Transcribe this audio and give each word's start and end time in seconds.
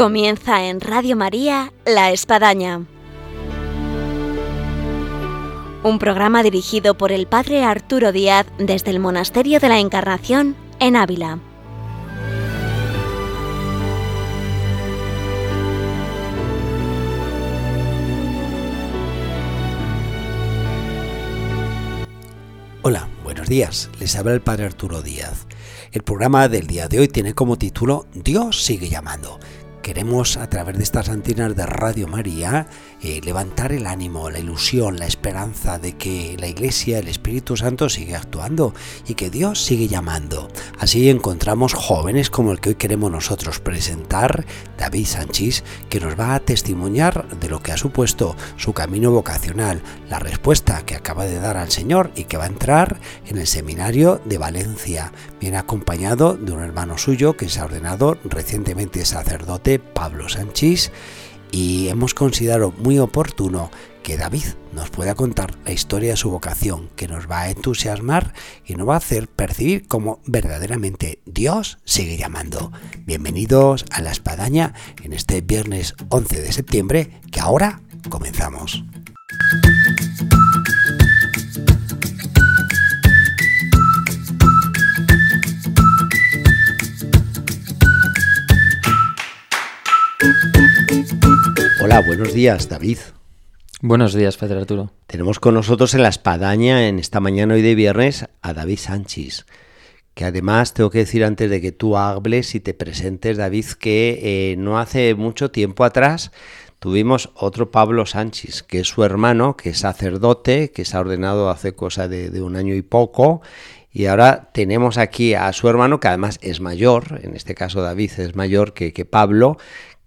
Comienza 0.00 0.64
en 0.64 0.80
Radio 0.80 1.14
María 1.14 1.74
La 1.84 2.10
Espadaña. 2.10 2.86
Un 5.82 5.98
programa 5.98 6.42
dirigido 6.42 6.96
por 6.96 7.12
el 7.12 7.26
Padre 7.26 7.64
Arturo 7.64 8.10
Díaz 8.10 8.46
desde 8.56 8.92
el 8.92 8.98
Monasterio 8.98 9.60
de 9.60 9.68
la 9.68 9.78
Encarnación 9.78 10.56
en 10.78 10.96
Ávila. 10.96 11.38
Hola, 22.80 23.06
buenos 23.22 23.46
días. 23.50 23.90
Les 24.00 24.16
habla 24.16 24.32
el 24.32 24.40
Padre 24.40 24.64
Arturo 24.64 25.02
Díaz. 25.02 25.46
El 25.92 26.02
programa 26.04 26.48
del 26.48 26.66
día 26.66 26.88
de 26.88 27.00
hoy 27.00 27.08
tiene 27.08 27.34
como 27.34 27.58
título 27.58 28.06
Dios 28.14 28.64
sigue 28.64 28.88
llamando 28.88 29.38
queremos 29.82 30.36
a 30.36 30.48
través 30.48 30.76
de 30.76 30.82
estas 30.82 31.08
antenas 31.08 31.56
de 31.56 31.66
Radio 31.66 32.08
María 32.08 32.66
eh, 33.02 33.20
levantar 33.24 33.72
el 33.72 33.86
ánimo, 33.86 34.30
la 34.30 34.38
ilusión, 34.38 34.98
la 34.98 35.06
esperanza 35.06 35.78
de 35.78 35.96
que 35.96 36.36
la 36.38 36.48
Iglesia, 36.48 36.98
el 36.98 37.08
Espíritu 37.08 37.56
Santo 37.56 37.88
sigue 37.88 38.14
actuando 38.14 38.74
y 39.06 39.14
que 39.14 39.30
Dios 39.30 39.64
sigue 39.64 39.88
llamando. 39.88 40.48
Así 40.78 41.08
encontramos 41.08 41.74
jóvenes 41.74 42.30
como 42.30 42.52
el 42.52 42.60
que 42.60 42.70
hoy 42.70 42.74
queremos 42.74 43.10
nosotros 43.10 43.60
presentar, 43.60 44.44
David 44.76 45.06
Sánchez, 45.06 45.64
que 45.88 46.00
nos 46.00 46.18
va 46.18 46.34
a 46.34 46.40
testimoniar 46.40 47.28
de 47.38 47.48
lo 47.48 47.62
que 47.62 47.72
ha 47.72 47.76
supuesto 47.76 48.36
su 48.56 48.72
camino 48.72 49.10
vocacional, 49.10 49.82
la 50.08 50.18
respuesta 50.18 50.82
que 50.84 50.96
acaba 50.96 51.24
de 51.24 51.38
dar 51.38 51.56
al 51.56 51.70
Señor 51.70 52.10
y 52.14 52.24
que 52.24 52.36
va 52.36 52.44
a 52.44 52.48
entrar 52.48 53.00
en 53.26 53.38
el 53.38 53.46
seminario 53.46 54.20
de 54.24 54.38
Valencia. 54.38 55.12
Viene 55.40 55.56
acompañado 55.56 56.34
de 56.34 56.52
un 56.52 56.62
hermano 56.62 56.98
suyo 56.98 57.36
que 57.36 57.48
se 57.48 57.60
ha 57.60 57.64
ordenado 57.64 58.18
recientemente 58.24 59.04
sacerdote, 59.04 59.69
Pablo 59.78 60.28
Sánchez, 60.28 60.90
y 61.52 61.88
hemos 61.88 62.14
considerado 62.14 62.72
muy 62.78 62.98
oportuno 62.98 63.70
que 64.02 64.16
David 64.16 64.44
nos 64.72 64.90
pueda 64.90 65.14
contar 65.14 65.54
la 65.64 65.72
historia 65.72 66.10
de 66.10 66.16
su 66.16 66.30
vocación, 66.30 66.88
que 66.96 67.08
nos 67.08 67.30
va 67.30 67.42
a 67.42 67.50
entusiasmar 67.50 68.32
y 68.66 68.74
nos 68.74 68.88
va 68.88 68.94
a 68.94 68.98
hacer 68.98 69.28
percibir 69.28 69.86
cómo 69.86 70.20
verdaderamente 70.26 71.20
Dios 71.26 71.78
sigue 71.84 72.16
llamando. 72.16 72.72
Bienvenidos 73.04 73.84
a 73.90 74.00
la 74.00 74.12
espadaña 74.12 74.74
en 75.02 75.12
este 75.12 75.40
viernes 75.40 75.94
11 76.08 76.40
de 76.40 76.52
septiembre, 76.52 77.20
que 77.30 77.40
ahora 77.40 77.80
comenzamos. 78.08 78.84
Hola, 91.82 92.02
buenos 92.06 92.34
días, 92.34 92.68
David. 92.68 92.98
Buenos 93.80 94.12
días, 94.12 94.36
Pedro 94.36 94.60
Arturo. 94.60 94.92
Tenemos 95.06 95.40
con 95.40 95.54
nosotros 95.54 95.94
en 95.94 96.02
la 96.02 96.10
espadaña 96.10 96.86
en 96.86 96.98
esta 96.98 97.20
mañana 97.20 97.54
hoy 97.54 97.62
de 97.62 97.74
viernes 97.74 98.26
a 98.42 98.52
David 98.52 98.78
Sánchez, 98.78 99.46
que 100.12 100.26
además 100.26 100.74
tengo 100.74 100.90
que 100.90 100.98
decir 100.98 101.24
antes 101.24 101.48
de 101.48 101.62
que 101.62 101.72
tú 101.72 101.96
hables 101.96 102.54
y 102.54 102.60
te 102.60 102.74
presentes, 102.74 103.38
David, 103.38 103.64
que 103.78 104.52
eh, 104.52 104.56
no 104.58 104.78
hace 104.78 105.14
mucho 105.14 105.50
tiempo 105.50 105.84
atrás 105.84 106.32
tuvimos 106.80 107.30
otro 107.34 107.70
Pablo 107.70 108.04
Sánchez, 108.04 108.62
que 108.62 108.80
es 108.80 108.88
su 108.88 109.04
hermano, 109.04 109.56
que 109.56 109.70
es 109.70 109.78
sacerdote, 109.78 110.72
que 110.72 110.84
se 110.84 110.96
ha 110.96 111.00
ordenado 111.00 111.48
hace 111.48 111.74
cosa 111.74 112.08
de, 112.08 112.42
un 112.42 112.56
año 112.56 112.74
y 112.74 112.82
poco, 112.82 113.42
y 113.92 114.06
ahora 114.06 114.50
tenemos 114.52 114.98
aquí 114.98 115.34
a 115.34 115.52
su 115.52 115.68
hermano, 115.68 116.00
que 116.00 116.08
además 116.08 116.38
es 116.42 116.60
mayor, 116.60 117.20
en 117.22 117.36
este 117.36 117.54
caso 117.54 117.82
David 117.82 118.12
es 118.18 118.34
mayor 118.34 118.72
que, 118.72 118.92
que 118.92 119.04
Pablo, 119.04 119.58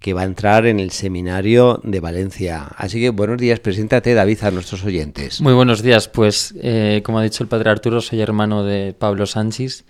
que 0.03 0.13
va 0.13 0.23
a 0.23 0.25
entrar 0.25 0.65
en 0.65 0.81
el 0.81 0.91
seminario 0.91 1.79
de 1.81 2.01
Valencia. 2.01 2.67
Así 2.75 2.99
que 2.99 3.09
buenos 3.09 3.37
días, 3.37 3.61
preséntate 3.61 4.13
David 4.13 4.43
a 4.43 4.51
nuestros 4.51 4.83
oyentes. 4.83 5.39
Muy 5.39 5.53
buenos 5.53 5.81
días, 5.81 6.09
pues 6.09 6.53
eh, 6.61 7.01
como 7.05 7.19
ha 7.19 7.23
dicho 7.23 7.41
el 7.41 7.47
padre 7.47 7.69
Arturo, 7.69 8.01
soy 8.01 8.19
hermano 8.19 8.65
de 8.65 8.93
Pablo 8.93 9.25
Sánchez. 9.25 9.85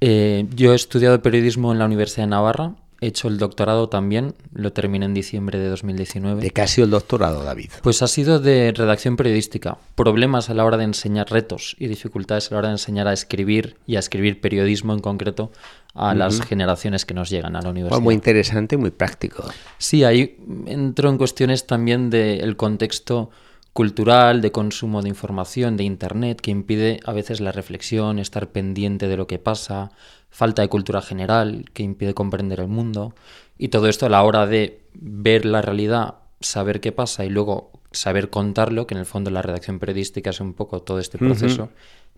Eh, 0.00 0.46
yo 0.56 0.72
he 0.72 0.74
estudiado 0.74 1.20
periodismo 1.20 1.70
en 1.70 1.78
la 1.78 1.84
Universidad 1.84 2.22
de 2.22 2.30
Navarra, 2.30 2.76
he 3.02 3.08
hecho 3.08 3.26
el 3.26 3.36
doctorado 3.36 3.88
también, 3.88 4.34
lo 4.52 4.72
terminé 4.72 5.04
en 5.06 5.12
diciembre 5.12 5.58
de 5.58 5.68
2019. 5.68 6.40
¿De 6.40 6.50
qué 6.50 6.62
ha 6.62 6.66
sido 6.68 6.84
el 6.84 6.92
doctorado, 6.92 7.42
David? 7.42 7.70
Pues 7.82 8.00
ha 8.00 8.06
sido 8.06 8.38
de 8.38 8.72
redacción 8.72 9.16
periodística, 9.16 9.76
problemas 9.96 10.50
a 10.50 10.54
la 10.54 10.64
hora 10.64 10.76
de 10.76 10.84
enseñar 10.84 11.28
retos 11.28 11.74
y 11.80 11.88
dificultades 11.88 12.50
a 12.50 12.54
la 12.54 12.58
hora 12.60 12.68
de 12.68 12.74
enseñar 12.74 13.08
a 13.08 13.12
escribir 13.12 13.76
y 13.88 13.96
a 13.96 13.98
escribir 13.98 14.40
periodismo 14.40 14.92
en 14.92 15.00
concreto 15.00 15.50
a 15.94 16.14
las 16.14 16.40
generaciones 16.42 17.04
que 17.04 17.12
nos 17.12 17.28
llegan 17.28 17.56
a 17.56 17.60
la 17.60 17.70
universidad. 17.70 18.00
muy 18.00 18.14
interesante, 18.14 18.76
muy 18.76 18.90
práctico. 18.90 19.44
Sí, 19.78 20.04
ahí 20.04 20.38
entro 20.66 21.10
en 21.10 21.18
cuestiones 21.18 21.66
también 21.66 22.08
del 22.08 22.56
contexto 22.56 23.30
cultural, 23.72 24.40
de 24.42 24.52
consumo 24.52 25.02
de 25.02 25.08
información, 25.08 25.76
de 25.76 25.84
Internet, 25.84 26.40
que 26.40 26.50
impide 26.50 27.00
a 27.04 27.12
veces 27.12 27.40
la 27.40 27.52
reflexión, 27.52 28.18
estar 28.18 28.48
pendiente 28.48 29.08
de 29.08 29.16
lo 29.16 29.26
que 29.26 29.38
pasa, 29.38 29.90
falta 30.32 30.62
de 30.62 30.68
cultura 30.68 31.00
general, 31.00 31.66
que 31.72 31.84
impide 31.84 32.14
comprender 32.14 32.58
el 32.58 32.68
mundo, 32.68 33.14
y 33.58 33.68
todo 33.68 33.86
esto 33.86 34.06
a 34.06 34.08
la 34.08 34.24
hora 34.24 34.46
de 34.46 34.80
ver 34.94 35.44
la 35.44 35.62
realidad, 35.62 36.16
saber 36.40 36.80
qué 36.80 36.90
pasa 36.90 37.24
y 37.24 37.28
luego 37.28 37.70
saber 37.92 38.30
contarlo, 38.30 38.88
que 38.88 38.94
en 38.94 39.00
el 39.00 39.06
fondo 39.06 39.30
la 39.30 39.42
redacción 39.42 39.78
periodística 39.78 40.30
es 40.30 40.40
un 40.40 40.54
poco 40.54 40.82
todo 40.82 40.98
este 40.98 41.18
proceso, 41.18 41.68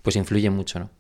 pues 0.03 0.17
influye 0.17 0.49
mucho, 0.49 0.79
¿no? 0.79 0.91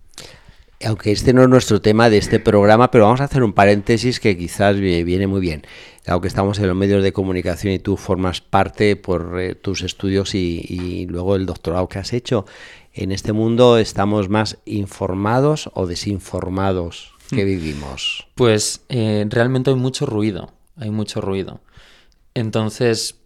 aunque 0.85 1.13
este 1.13 1.33
no 1.33 1.43
es 1.43 1.49
nuestro 1.49 1.81
tema 1.81 2.11
de 2.11 2.19
este 2.19 2.41
programa, 2.41 2.91
pero 2.91 3.05
vamos 3.05 3.21
a 3.21 3.25
hacer 3.25 3.43
un 3.43 3.53
paréntesis 3.53 4.21
que 4.21 4.37
quizás 4.37 4.79
viene 4.79 5.27
muy 5.27 5.41
bien. 5.41 5.63
Aunque 6.07 6.29
estamos 6.29 6.59
en 6.59 6.67
los 6.67 6.77
medios 6.77 7.03
de 7.03 7.13
comunicación 7.13 7.73
y 7.73 7.79
tú 7.79 7.97
formas 7.97 8.41
parte 8.41 8.97
por 8.97 9.41
eh, 9.41 9.55
tus 9.55 9.83
estudios 9.83 10.35
y, 10.35 11.07
luego 11.09 11.37
el 11.37 11.47
doctorado 11.47 11.89
que 11.89 11.99
has 11.99 12.13
hecho, 12.13 12.45
en 12.95 13.13
este 13.13 13.33
mundo 13.33 13.77
estamos 13.79 14.29
más 14.29 14.59
informados 14.65 15.71
o 15.75 15.87
desinformados 15.87 17.13
que 17.31 17.45
hmm. 17.45 17.47
vivimos. 17.47 18.27
Pues 18.35 18.85
eh, 18.89 19.27
realmente 19.29 19.71
hay 19.71 19.77
mucho 19.77 20.07
ruido, 20.07 20.53
hay 20.77 20.91
mucho 20.91 21.21
ruido. 21.21 21.61
Entonces, 22.35 23.21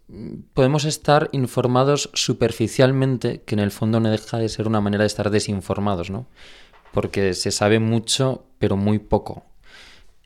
podemos 0.54 0.84
estar 0.84 1.28
informados 1.32 2.10
superficialmente, 2.14 3.42
que 3.42 3.54
en 3.54 3.60
el 3.60 3.70
fondo 3.70 4.00
no 4.00 4.10
deja 4.10 4.38
de 4.38 4.48
ser 4.48 4.66
una 4.66 4.80
manera 4.80 5.04
de 5.04 5.08
estar 5.08 5.30
desinformados, 5.30 6.10
¿no? 6.10 6.26
porque 6.92 7.34
se 7.34 7.50
sabe 7.50 7.78
mucho, 7.78 8.44
pero 8.58 8.76
muy 8.76 8.98
poco. 8.98 9.44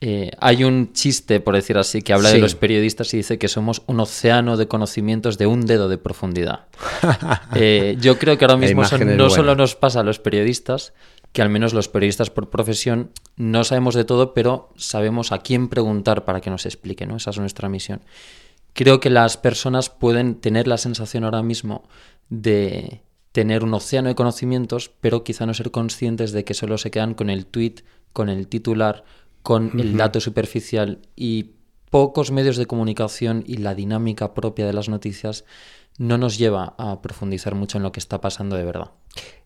Eh, 0.05 0.31
hay 0.41 0.65
un 0.65 0.91
chiste, 0.91 1.39
por 1.39 1.55
decir 1.55 1.77
así, 1.77 2.01
que 2.01 2.11
habla 2.11 2.29
de 2.29 2.39
los 2.39 2.55
periodistas 2.55 3.13
y 3.13 3.17
dice 3.17 3.37
que 3.37 3.47
somos 3.47 3.83
un 3.85 4.01
océano 4.01 4.57
de 4.57 4.67
conocimientos 4.67 5.37
de 5.37 5.47
un 5.47 5.65
dedo 5.65 5.87
de 5.87 5.97
profundidad. 5.97 6.65
Eh, 7.55 7.97
yo 8.01 8.17
creo 8.17 8.37
que 8.37 8.45
ahora 8.45 8.57
mismo 8.57 8.81
no 8.81 9.29
solo 9.29 9.55
nos 9.55 9.75
pasa 9.75 9.99
a 9.99 10.03
los 10.03 10.19
periodistas, 10.19 10.93
que 11.31 11.41
al 11.41 11.49
menos 11.49 11.73
los 11.73 11.87
periodistas 11.87 12.29
por 12.31 12.49
profesión 12.49 13.11
no 13.37 13.63
sabemos 13.63 13.95
de 13.95 14.05
todo, 14.05 14.33
pero 14.33 14.69
sabemos 14.75 15.31
a 15.31 15.39
quién 15.39 15.69
preguntar 15.69 16.25
para 16.25 16.41
que 16.41 16.49
nos 16.49 16.65
explique, 16.65 17.05
¿no? 17.05 17.17
Esa 17.17 17.29
es 17.29 17.37
nuestra 17.37 17.69
misión. 17.69 18.01
Creo 18.73 18.99
que 18.99 19.09
las 19.09 19.37
personas 19.37 19.89
pueden 19.89 20.35
tener 20.35 20.67
la 20.67 20.77
sensación 20.77 21.23
ahora 21.23 21.43
mismo 21.43 21.83
de, 22.29 23.01
tener 23.33 23.63
un 23.63 23.73
océano 23.73 24.09
de 24.09 24.15
conocimientos, 24.15 24.91
pero 25.01 25.23
quizá 25.23 25.45
no 25.45 25.53
ser 25.53 25.71
conscientes 25.71 26.31
de 26.31 26.45
que 26.45 26.53
solo 26.53 26.77
se 26.77 26.91
quedan 26.91 27.15
con 27.15 27.29
el 27.29 27.45
tweet, 27.45 27.83
con 28.13 28.29
el 28.29 28.47
titular, 28.47 29.03
con 29.43 29.79
el 29.79 29.95
dato 29.97 30.19
superficial 30.19 30.99
y 31.15 31.51
pocos 31.91 32.31
medios 32.31 32.57
de 32.57 32.65
comunicación 32.65 33.43
y 33.45 33.57
la 33.57 33.75
dinámica 33.75 34.33
propia 34.33 34.65
de 34.65 34.73
las 34.73 34.89
noticias 34.89 35.45
no 35.99 36.17
nos 36.17 36.39
lleva 36.39 36.73
a 36.77 37.01
profundizar 37.01 37.53
mucho 37.53 37.77
en 37.77 37.83
lo 37.83 37.91
que 37.91 37.99
está 37.99 38.19
pasando 38.19 38.55
de 38.55 38.63
verdad. 38.63 38.91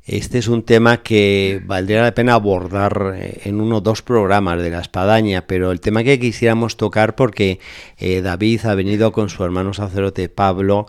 Este 0.05 0.37
es 0.37 0.47
un 0.47 0.63
tema 0.63 1.03
que 1.03 1.61
valdría 1.65 2.01
la 2.01 2.13
pena 2.13 2.35
abordar 2.35 3.15
eh, 3.17 3.41
en 3.43 3.59
uno 3.59 3.77
o 3.77 3.81
dos 3.81 4.01
programas 4.01 4.61
de 4.61 4.69
la 4.69 4.79
espadaña, 4.79 5.45
pero 5.45 5.71
el 5.71 5.81
tema 5.81 6.05
que 6.05 6.19
quisiéramos 6.19 6.77
tocar 6.77 7.15
porque 7.15 7.59
eh, 7.97 8.21
David 8.21 8.65
ha 8.65 8.75
venido 8.75 9.11
con 9.11 9.27
su 9.27 9.43
hermano 9.43 9.73
sacerdote 9.73 10.29
Pablo 10.29 10.87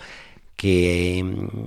que 0.55 1.25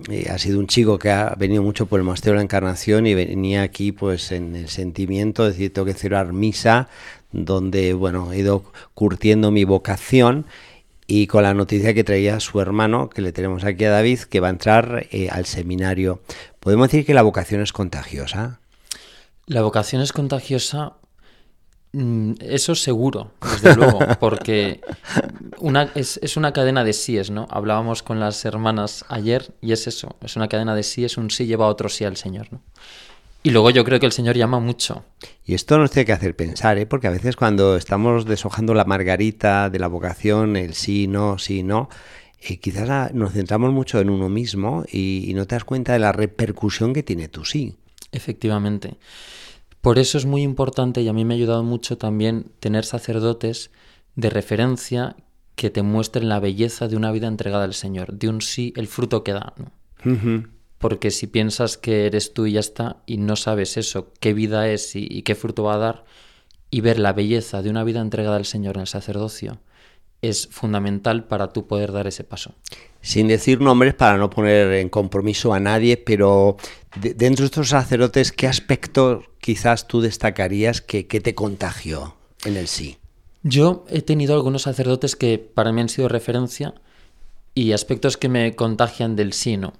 eh, 0.09 0.29
ha 0.29 0.37
sido 0.37 0.59
un 0.59 0.67
chico 0.67 0.99
que 0.99 1.09
ha 1.11 1.33
venido 1.37 1.63
mucho 1.63 1.85
por 1.85 1.99
el 1.99 2.05
Monasterio 2.05 2.33
de 2.33 2.39
la 2.39 2.43
Encarnación 2.43 3.07
y 3.07 3.13
venía 3.13 3.61
aquí 3.61 3.93
pues 3.93 4.33
en 4.33 4.55
el 4.55 4.67
sentimiento 4.67 5.43
de 5.43 5.51
decir 5.51 5.73
tengo 5.73 5.85
que 5.85 5.93
celebrar 5.93 6.33
misa 6.33 6.89
donde 7.31 7.93
bueno 7.93 8.31
he 8.31 8.39
ido 8.39 8.63
curtiendo 8.93 9.51
mi 9.51 9.63
vocación 9.63 10.45
y 11.07 11.27
con 11.27 11.43
la 11.43 11.53
noticia 11.53 11.93
que 11.93 12.03
traía 12.03 12.39
su 12.39 12.61
hermano 12.61 13.09
que 13.09 13.21
le 13.21 13.31
tenemos 13.31 13.63
aquí 13.63 13.85
a 13.85 13.91
David 13.91 14.19
que 14.21 14.39
va 14.39 14.47
a 14.47 14.51
entrar 14.51 15.07
eh, 15.11 15.29
al 15.29 15.45
seminario 15.45 16.21
podemos 16.59 16.89
decir 16.89 17.05
que 17.05 17.13
la 17.13 17.21
vocación 17.21 17.61
es 17.61 17.73
contagiosa 17.73 18.59
la 19.47 19.61
vocación 19.61 20.01
es 20.01 20.13
contagiosa 20.13 20.93
Mm, 21.93 22.35
eso 22.39 22.73
seguro, 22.73 23.31
desde 23.41 23.75
luego, 23.75 23.99
porque 24.19 24.79
una, 25.59 25.91
es, 25.93 26.19
es, 26.23 26.37
una 26.37 26.53
cadena 26.53 26.85
de 26.85 26.93
síes, 26.93 27.31
¿no? 27.31 27.47
Hablábamos 27.49 28.01
con 28.01 28.19
las 28.19 28.45
hermanas 28.45 29.03
ayer 29.09 29.53
y 29.59 29.73
es 29.73 29.87
eso, 29.87 30.15
es 30.21 30.37
una 30.37 30.47
cadena 30.47 30.73
de 30.73 30.83
sí, 30.83 31.03
es 31.03 31.17
un 31.17 31.31
sí 31.31 31.47
lleva 31.47 31.65
a 31.65 31.69
otro 31.69 31.89
sí 31.89 32.05
al 32.05 32.15
Señor, 32.15 32.47
¿no? 32.51 32.61
Y 33.43 33.49
luego 33.49 33.71
yo 33.71 33.83
creo 33.83 33.99
que 33.99 34.05
el 34.05 34.11
Señor 34.11 34.37
llama 34.37 34.59
mucho. 34.59 35.03
Y 35.45 35.55
esto 35.55 35.77
nos 35.77 35.91
tiene 35.91 36.05
que 36.05 36.13
hacer 36.13 36.35
pensar, 36.35 36.77
¿eh? 36.77 36.85
porque 36.85 37.07
a 37.07 37.11
veces 37.11 37.35
cuando 37.35 37.75
estamos 37.75 38.25
deshojando 38.25 38.73
la 38.73 38.85
margarita 38.85 39.69
de 39.69 39.79
la 39.79 39.87
vocación, 39.87 40.55
el 40.55 40.75
sí, 40.75 41.07
no, 41.07 41.39
sí, 41.39 41.63
no, 41.63 41.89
eh, 42.39 42.59
quizás 42.59 43.13
nos 43.13 43.33
centramos 43.33 43.73
mucho 43.73 43.99
en 43.99 44.09
uno 44.09 44.29
mismo 44.29 44.83
y, 44.91 45.25
y 45.27 45.33
no 45.33 45.47
te 45.47 45.55
das 45.55 45.63
cuenta 45.63 45.93
de 45.93 45.99
la 45.99 46.11
repercusión 46.11 46.93
que 46.93 47.03
tiene 47.03 47.27
tu 47.27 47.45
sí. 47.45 47.77
Efectivamente. 48.11 48.97
Por 49.81 49.97
eso 49.97 50.19
es 50.19 50.25
muy 50.25 50.43
importante 50.43 51.01
y 51.01 51.07
a 51.07 51.13
mí 51.13 51.25
me 51.25 51.33
ha 51.33 51.37
ayudado 51.37 51.63
mucho 51.63 51.97
también 51.97 52.51
tener 52.59 52.85
sacerdotes 52.85 53.71
de 54.15 54.29
referencia 54.29 55.15
que 55.55 55.69
te 55.69 55.81
muestren 55.81 56.29
la 56.29 56.39
belleza 56.39 56.87
de 56.87 56.95
una 56.95 57.11
vida 57.11 57.27
entregada 57.27 57.63
al 57.63 57.73
Señor, 57.73 58.13
de 58.13 58.29
un 58.29 58.41
sí, 58.41 58.73
el 58.75 58.87
fruto 58.87 59.23
que 59.23 59.33
da. 59.33 59.53
Ujú. 60.05 60.47
Porque 60.81 61.11
si 61.11 61.27
piensas 61.27 61.77
que 61.77 62.05
eres 62.07 62.33
tú 62.33 62.45
y 62.47 62.53
ya 62.53 62.59
está 62.59 62.97
y 63.05 63.17
no 63.17 63.35
sabes 63.37 63.77
eso, 63.77 64.11
qué 64.19 64.33
vida 64.33 64.67
es 64.67 64.95
y, 64.95 65.07
y 65.09 65.21
qué 65.21 65.35
fruto 65.35 65.63
va 65.63 65.75
a 65.75 65.77
dar, 65.77 66.05
y 66.69 66.81
ver 66.81 66.99
la 66.99 67.13
belleza 67.13 67.61
de 67.61 67.69
una 67.69 67.83
vida 67.83 68.01
entregada 68.01 68.35
al 68.37 68.45
Señor 68.45 68.75
en 68.75 68.81
el 68.81 68.87
sacerdocio, 68.87 69.59
es 70.21 70.47
fundamental 70.47 71.23
para 71.25 71.53
tú 71.53 71.67
poder 71.67 71.91
dar 71.91 72.07
ese 72.07 72.23
paso. 72.23 72.53
Sin 73.01 73.27
decir 73.27 73.59
nombres 73.61 73.93
para 73.95 74.17
no 74.17 74.29
poner 74.29 74.71
en 74.73 74.89
compromiso 74.89 75.53
a 75.53 75.59
nadie, 75.59 75.97
pero 75.97 76.57
de- 76.99 77.13
dentro 77.15 77.43
de 77.43 77.47
estos 77.47 77.69
sacerdotes, 77.69 78.31
¿qué 78.31 78.47
aspecto 78.47 79.23
quizás 79.39 79.87
tú 79.87 80.01
destacarías 80.01 80.81
que, 80.81 81.07
que 81.07 81.21
te 81.21 81.33
contagió 81.35 82.15
en 82.45 82.57
el 82.57 82.67
sí? 82.67 82.97
Yo 83.43 83.85
he 83.89 84.01
tenido 84.03 84.35
algunos 84.35 84.63
sacerdotes 84.63 85.15
que 85.15 85.39
para 85.39 85.71
mí 85.71 85.81
han 85.81 85.89
sido 85.89 86.07
referencia 86.07 86.75
y 87.55 87.71
aspectos 87.71 88.17
que 88.17 88.29
me 88.29 88.55
contagian 88.55 89.15
del 89.15 89.33
sí, 89.33 89.57
¿no? 89.57 89.73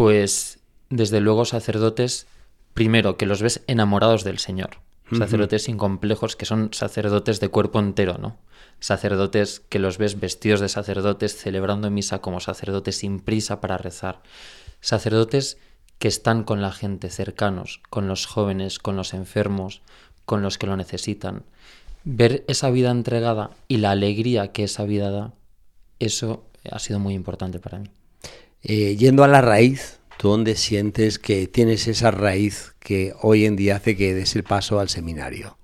Pues 0.00 0.60
desde 0.88 1.20
luego 1.20 1.44
sacerdotes, 1.44 2.26
primero, 2.72 3.18
que 3.18 3.26
los 3.26 3.42
ves 3.42 3.60
enamorados 3.66 4.24
del 4.24 4.38
Señor. 4.38 4.78
Sacerdotes 5.12 5.64
sin 5.64 5.76
complejos 5.76 6.36
que 6.36 6.46
son 6.46 6.72
sacerdotes 6.72 7.38
de 7.38 7.50
cuerpo 7.50 7.80
entero, 7.80 8.16
¿no? 8.16 8.38
Sacerdotes 8.78 9.60
que 9.60 9.78
los 9.78 9.98
ves 9.98 10.18
vestidos 10.18 10.60
de 10.60 10.70
sacerdotes 10.70 11.36
celebrando 11.36 11.90
misa 11.90 12.22
como 12.22 12.40
sacerdotes 12.40 12.96
sin 12.96 13.20
prisa 13.20 13.60
para 13.60 13.76
rezar. 13.76 14.22
Sacerdotes 14.80 15.58
que 15.98 16.08
están 16.08 16.44
con 16.44 16.62
la 16.62 16.72
gente 16.72 17.10
cercanos, 17.10 17.82
con 17.90 18.08
los 18.08 18.24
jóvenes, 18.24 18.78
con 18.78 18.96
los 18.96 19.12
enfermos, 19.12 19.82
con 20.24 20.40
los 20.40 20.56
que 20.56 20.66
lo 20.66 20.78
necesitan. 20.78 21.42
Ver 22.04 22.42
esa 22.48 22.70
vida 22.70 22.90
entregada 22.90 23.50
y 23.68 23.76
la 23.76 23.90
alegría 23.90 24.50
que 24.52 24.64
esa 24.64 24.84
vida 24.84 25.10
da, 25.10 25.34
eso 25.98 26.42
ha 26.70 26.78
sido 26.78 27.00
muy 27.00 27.12
importante 27.12 27.58
para 27.58 27.80
mí. 27.80 27.90
Eh, 28.62 28.96
yendo 28.96 29.24
a 29.24 29.28
la 29.28 29.40
raíz, 29.40 30.00
¿tú 30.18 30.28
dónde 30.28 30.54
sientes 30.56 31.18
que 31.18 31.46
tienes 31.46 31.88
esa 31.88 32.10
raíz 32.10 32.74
que 32.78 33.14
hoy 33.22 33.46
en 33.46 33.56
día 33.56 33.76
hace 33.76 33.96
que 33.96 34.14
des 34.14 34.36
el 34.36 34.44
paso 34.44 34.80
al 34.80 34.88
seminario? 34.88 35.56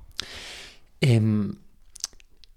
Em, 1.01 1.57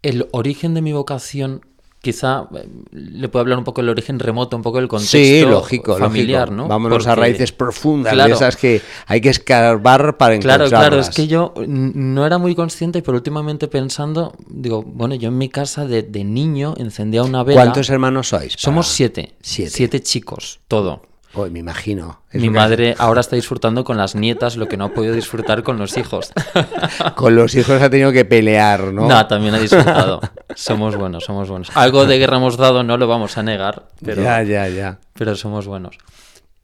el 0.02 0.28
origen 0.32 0.74
de 0.74 0.82
mi 0.82 0.94
vocación, 0.94 1.66
quizá 2.02 2.48
eh, 2.56 2.68
le 2.92 3.28
puedo 3.30 3.42
hablar 3.42 3.58
un 3.58 3.64
poco 3.64 3.82
del 3.82 3.90
origen 3.90 4.20
remoto, 4.20 4.56
un 4.56 4.64
poco 4.64 4.78
del 4.80 4.88
contexto 4.88 5.18
Sí, 5.18 5.42
lógico, 5.42 5.98
familiar, 5.98 6.48
lógico. 6.50 6.64
¿no? 6.64 6.68
Vámonos 6.70 7.08
a 7.08 7.16
raíces 7.16 7.52
profundas, 7.52 8.12
de 8.12 8.16
Claro. 8.16 8.34
esas 8.36 8.56
que 8.56 8.82
hay 9.08 9.20
que 9.22 9.30
escarbar 9.30 10.18
para 10.18 10.38
Claro, 10.40 10.64
encontrarlas. 10.66 10.90
claro, 10.90 11.00
es 11.02 11.10
que 11.10 11.28
yo 11.28 11.54
no 11.68 12.26
era 12.26 12.38
muy 12.38 12.56
consciente, 12.56 13.02
pero 13.02 13.18
últimamente 13.18 13.68
pensando, 13.68 14.34
digo, 14.48 14.82
bueno, 14.84 15.16
yo 15.16 15.28
en 15.30 15.38
mi 15.38 15.50
casa 15.50 15.86
de, 15.86 16.04
de 16.04 16.24
niño 16.24 16.74
encendía 16.78 17.24
una 17.24 17.44
vela. 17.44 17.62
¿Cuántos 17.62 17.90
hermanos 17.90 18.30
sois? 18.30 18.54
Somos. 18.58 18.88
Siete. 18.88 19.36
Siete 19.42 20.02
chicos, 20.02 20.60
todo. 20.68 21.02
Pues 21.34 21.52
me 21.52 21.60
imagino. 21.60 22.22
Es 22.32 22.42
Mi 22.42 22.50
madre 22.50 22.96
ahora 23.00 23.22
está 23.22 23.36
disfrutando 23.36 23.84
con 23.84 23.98
las 23.98 24.16
nietas 24.16 24.58
lo 24.58 24.68
que 24.68 24.78
no 24.78 24.86
ha 24.86 24.94
podido 24.94 25.14
disfrutar 25.14 25.64
con 25.64 25.78
los 25.78 25.98
hijos. 25.98 26.32
Con 27.16 27.36
los 27.36 27.54
hijos 27.56 27.82
ha 27.82 27.90
tenido 27.90 28.12
que 28.12 28.26
pelear, 28.26 28.94
¿no? 28.94 29.08
No, 29.08 29.28
también 29.28 29.54
ha 29.54 29.60
disfrutado. 29.60 30.22
Somos 30.56 30.96
buenos, 30.96 31.24
somos 31.26 31.50
buenos. 31.50 31.70
Algo 31.76 32.06
de 32.06 32.18
guerra 32.18 32.38
hemos 32.38 32.58
dado, 32.58 32.84
no 32.84 32.98
lo 32.98 33.08
vamos 33.08 33.38
a 33.38 33.44
negar, 33.44 33.90
pero, 34.04 34.24
Ya, 34.24 34.42
ya, 34.44 34.68
ya. 34.70 35.00
pero 35.14 35.36
somos 35.36 35.68
buenos. 35.68 35.98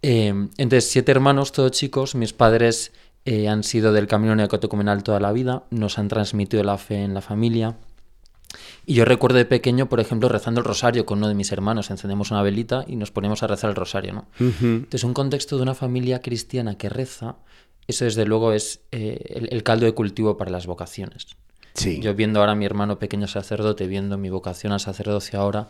Eh, 0.01 0.29
entonces, 0.57 0.89
siete 0.89 1.11
hermanos, 1.11 1.51
todos 1.51 1.71
chicos. 1.71 2.15
Mis 2.15 2.33
padres 2.33 2.91
eh, 3.25 3.47
han 3.49 3.63
sido 3.63 3.91
del 3.91 4.07
camino 4.07 4.35
neocatecumenal 4.35 5.03
toda 5.03 5.19
la 5.19 5.31
vida, 5.31 5.63
nos 5.71 5.97
han 5.97 6.07
transmitido 6.07 6.63
la 6.63 6.77
fe 6.77 7.03
en 7.03 7.13
la 7.13 7.21
familia. 7.21 7.75
Y 8.85 8.93
yo 8.93 9.05
recuerdo 9.05 9.37
de 9.37 9.45
pequeño, 9.45 9.87
por 9.87 9.99
ejemplo, 9.99 10.29
rezando 10.29 10.61
el 10.61 10.65
rosario 10.65 11.05
con 11.05 11.19
uno 11.19 11.27
de 11.27 11.35
mis 11.35 11.51
hermanos. 11.51 11.89
Encendemos 11.89 12.31
una 12.31 12.41
velita 12.41 12.85
y 12.87 12.95
nos 12.95 13.11
ponemos 13.11 13.43
a 13.43 13.47
rezar 13.47 13.69
el 13.69 13.75
rosario, 13.75 14.13
¿no? 14.13 14.27
Entonces, 14.39 15.03
un 15.03 15.13
contexto 15.13 15.57
de 15.57 15.63
una 15.63 15.75
familia 15.75 16.21
cristiana 16.21 16.77
que 16.77 16.89
reza, 16.89 17.37
eso 17.87 18.05
desde 18.05 18.25
luego 18.25 18.53
es 18.53 18.81
eh, 18.91 19.19
el, 19.29 19.49
el 19.51 19.63
caldo 19.63 19.85
de 19.85 19.93
cultivo 19.93 20.37
para 20.37 20.51
las 20.51 20.67
vocaciones. 20.67 21.27
Sí. 21.73 21.99
Yo 21.99 22.15
viendo 22.15 22.39
ahora 22.39 22.53
a 22.53 22.55
mi 22.55 22.65
hermano 22.65 22.99
pequeño 22.99 23.27
sacerdote, 23.27 23.87
viendo 23.87 24.17
mi 24.17 24.29
vocación 24.29 24.71
al 24.71 24.79
sacerdocio 24.79 25.39
ahora, 25.39 25.67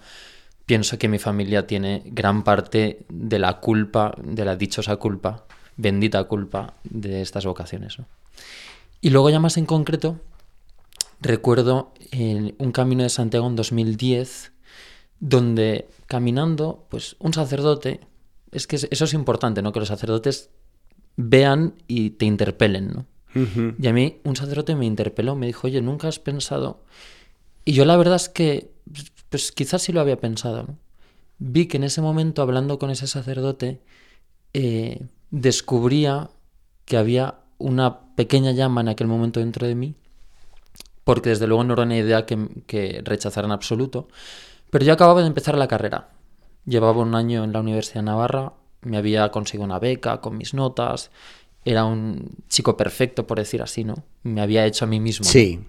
pienso 0.66 0.98
que 0.98 1.08
mi 1.08 1.20
familia 1.20 1.68
tiene 1.68 2.04
gran 2.06 2.44
parte 2.44 3.06
de 3.10 3.40
la 3.40 3.60
culpa, 3.60 4.16
de 4.22 4.46
la 4.46 4.56
dichosa 4.56 4.96
culpa, 4.98 5.46
bendita 5.78 6.24
culpa 6.26 6.74
de 6.84 7.22
estas 7.22 7.46
vocaciones. 7.46 8.00
¿no? 8.00 8.06
Y 9.02 9.10
luego 9.10 9.30
ya 9.30 9.40
más 9.40 9.58
en 9.58 9.66
concreto, 9.66 10.20
recuerdo 11.20 11.94
en 12.12 12.56
un 12.58 12.72
camino 12.72 13.04
de 13.04 13.10
Santiago 13.10 13.48
en 13.48 13.56
2010, 13.56 14.52
donde 15.20 15.88
caminando, 16.08 16.86
pues 16.90 17.16
un 17.20 17.34
sacerdote, 17.34 18.02
es 18.52 18.68
que 18.68 18.76
eso 18.76 19.06
es 19.06 19.14
importante, 19.14 19.62
¿no? 19.62 19.72
Que 19.72 19.80
los 19.80 19.88
sacerdotes 19.88 20.50
vean 21.16 21.76
y 21.88 22.12
te 22.12 22.26
interpelen, 22.26 22.92
¿no? 22.94 23.06
Y 23.78 23.88
a 23.88 23.92
mí 23.92 24.22
un 24.24 24.38
sacerdote 24.38 24.76
me 24.76 24.86
interpeló, 24.86 25.36
me 25.36 25.46
dijo, 25.46 25.68
oye, 25.68 25.82
¿nunca 25.82 26.08
has 26.08 26.20
pensado? 26.20 26.86
Y 27.66 27.74
yo 27.74 27.84
la 27.84 27.98
verdad 27.98 28.16
es 28.16 28.30
que, 28.30 28.72
pues, 28.90 29.12
pues 29.30 29.52
quizás 29.52 29.82
sí 29.82 29.92
lo 29.92 30.00
había 30.00 30.22
pensado, 30.22 30.64
¿no? 30.64 30.78
Vi 31.38 31.66
que 31.66 31.76
en 31.76 31.84
ese 31.84 32.02
momento, 32.02 32.42
hablando 32.42 32.80
con 32.80 32.92
ese 32.92 33.08
sacerdote, 33.08 33.82
eh, 34.54 35.02
descubría 35.32 36.30
que 36.86 36.96
había 36.96 37.40
una 37.58 38.16
pequeña 38.16 38.52
llama 38.52 38.80
en 38.80 38.88
aquel 38.88 39.08
momento 39.08 39.42
dentro 39.42 39.68
de 39.68 39.76
mí, 39.76 39.96
porque 41.06 41.30
desde 41.30 41.48
luego 41.48 41.64
no 41.64 41.74
era 41.74 41.84
una 41.84 41.96
idea 41.98 42.26
que, 42.26 42.38
que 42.68 43.02
rechazar 43.06 43.46
en 43.46 43.52
absoluto, 43.52 44.10
pero 44.70 44.84
yo 44.84 44.92
acababa 44.92 45.22
de 45.22 45.28
empezar 45.28 45.58
la 45.58 45.70
carrera. 45.70 46.10
Llevaba 46.66 47.02
un 47.02 47.16
año 47.16 47.46
en 47.46 47.54
la 47.54 47.62
Universidad 47.62 48.02
de 48.02 48.08
Navarra, 48.08 48.52
me 48.82 48.98
había 48.98 49.30
conseguido 49.32 49.64
una 49.64 49.80
beca 49.80 50.20
con 50.20 50.38
mis 50.38 50.54
notas, 50.54 51.12
era 51.64 51.86
un 51.86 52.32
chico 52.50 52.76
perfecto, 52.76 53.26
por 53.26 53.38
decir 53.40 53.62
así, 53.62 53.84
¿no? 53.84 53.96
Me 54.24 54.42
había 54.42 54.66
hecho 54.66 54.86
a 54.86 54.88
mí 54.88 55.00
mismo. 55.00 55.26
Sí. 55.26 55.62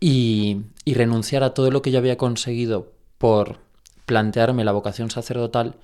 y, 0.00 0.58
y 0.84 0.94
renunciar 0.94 1.42
a 1.44 1.54
todo 1.54 1.70
lo 1.70 1.80
que 1.80 1.90
yo 1.90 1.98
había 1.98 2.16
conseguido 2.16 2.92
por 3.18 3.58
plantearme 4.06 4.64
la 4.64 4.72
vocación 4.72 5.10
sacerdotal, 5.10 5.76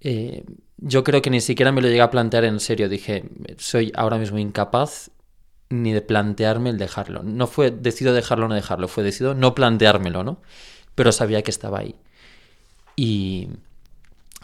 eh, 0.00 0.44
yo 0.78 1.04
creo 1.04 1.22
que 1.22 1.30
ni 1.30 1.40
siquiera 1.40 1.70
me 1.70 1.80
lo 1.80 1.86
llegué 1.86 2.00
a 2.00 2.10
plantear 2.10 2.44
en 2.44 2.58
serio. 2.58 2.88
Dije, 2.88 3.24
soy 3.58 3.92
ahora 3.94 4.18
mismo 4.18 4.38
incapaz 4.38 5.10
ni 5.72 5.92
de 5.92 6.02
plantearme 6.02 6.70
el 6.70 6.78
dejarlo. 6.78 7.22
No 7.22 7.46
fue 7.46 7.70
decido 7.70 8.12
dejarlo 8.14 8.46
o 8.46 8.48
no 8.48 8.54
dejarlo, 8.54 8.88
fue 8.88 9.02
decido 9.04 9.34
no 9.34 9.54
planteármelo, 9.54 10.22
¿no? 10.24 10.40
Pero 10.94 11.12
sabía 11.12 11.42
que 11.42 11.50
estaba 11.50 11.78
ahí. 11.80 11.94
Y 12.96 13.48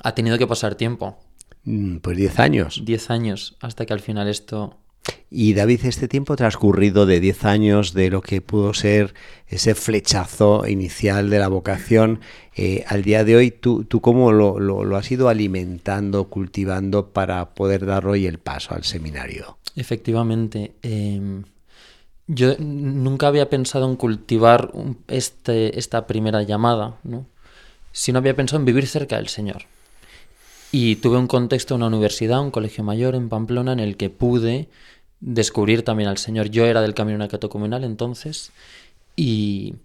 ha 0.03 0.15
tenido 0.15 0.39
que 0.39 0.47
pasar 0.47 0.75
tiempo, 0.75 1.19
Mm, 1.65 1.97
Pues 1.99 2.17
10 2.17 2.39
años. 2.39 2.81
10 2.85 3.11
años, 3.11 3.57
hasta 3.61 3.85
que 3.85 3.93
al 3.93 4.01
final 4.01 4.29
esto 4.29 4.79
Y 5.31 5.53
David, 5.55 5.81
este 5.85 6.09
tiempo 6.09 6.37
transcurrido 6.37 7.05
de 7.05 7.21
10 7.21 7.45
años 7.45 7.93
de 7.93 8.09
lo 8.11 8.23
que 8.23 8.41
pudo 8.41 8.73
ser 8.75 9.13
ese 9.49 9.75
flechazo 9.75 10.67
inicial 10.67 11.29
de 11.31 11.39
la 11.39 11.49
vocación, 11.49 12.21
eh, 12.57 12.85
al 12.87 13.03
día 13.03 13.25
de 13.25 13.37
hoy, 13.37 13.51
¿tú, 13.51 13.85
tú 13.85 14.01
cómo 14.01 14.33
lo, 14.33 14.59
lo- 14.61 14.85
lo 14.85 14.97
has 14.97 15.11
ido 15.11 15.29
alimentando, 15.29 16.29
cultivando 16.31 17.13
para 17.13 17.55
poder 17.55 17.85
dar 17.85 18.07
hoy 18.07 18.27
el 18.27 18.39
paso 18.39 18.75
al 18.75 18.85
seminario? 18.85 19.59
Efectivamente. 19.79 20.73
em, 20.83 21.45
yo 22.27 22.57
nunca 22.59 23.29
había 23.29 23.49
pensado 23.49 23.89
en 23.89 23.97
cultivar 23.97 24.71
este, 25.07 25.79
esta 25.79 26.07
primera 26.07 26.43
llamada, 26.43 26.99
¿no? 27.05 27.27
Sino 27.93 28.19
había 28.19 28.37
pensado 28.37 28.59
en 28.59 28.67
vivir 28.67 28.87
cerca 28.87 29.17
del 29.17 29.29
Señor. 29.29 29.63
Y 30.73 30.97
tuve 30.97 31.17
un 31.17 31.29
contexto, 31.29 31.77
una 31.77 31.87
universidad, 31.87 32.43
un 32.43 32.51
colegio 32.51 32.85
mayor 32.85 33.15
en 33.15 33.31
Pamplona, 33.31 33.73
en 33.73 33.81
el 33.81 33.97
que 33.97 34.11
pude 34.11 34.69
descubrir 35.21 35.85
también 35.85 36.09
al 36.11 36.19
Señor. 36.19 36.51
Yo 36.51 36.67
era 36.67 36.83
del 36.83 36.93
camino 36.93 37.19
neocatecumenal 37.19 37.85
entonces, 37.85 38.53
y, 39.17 39.77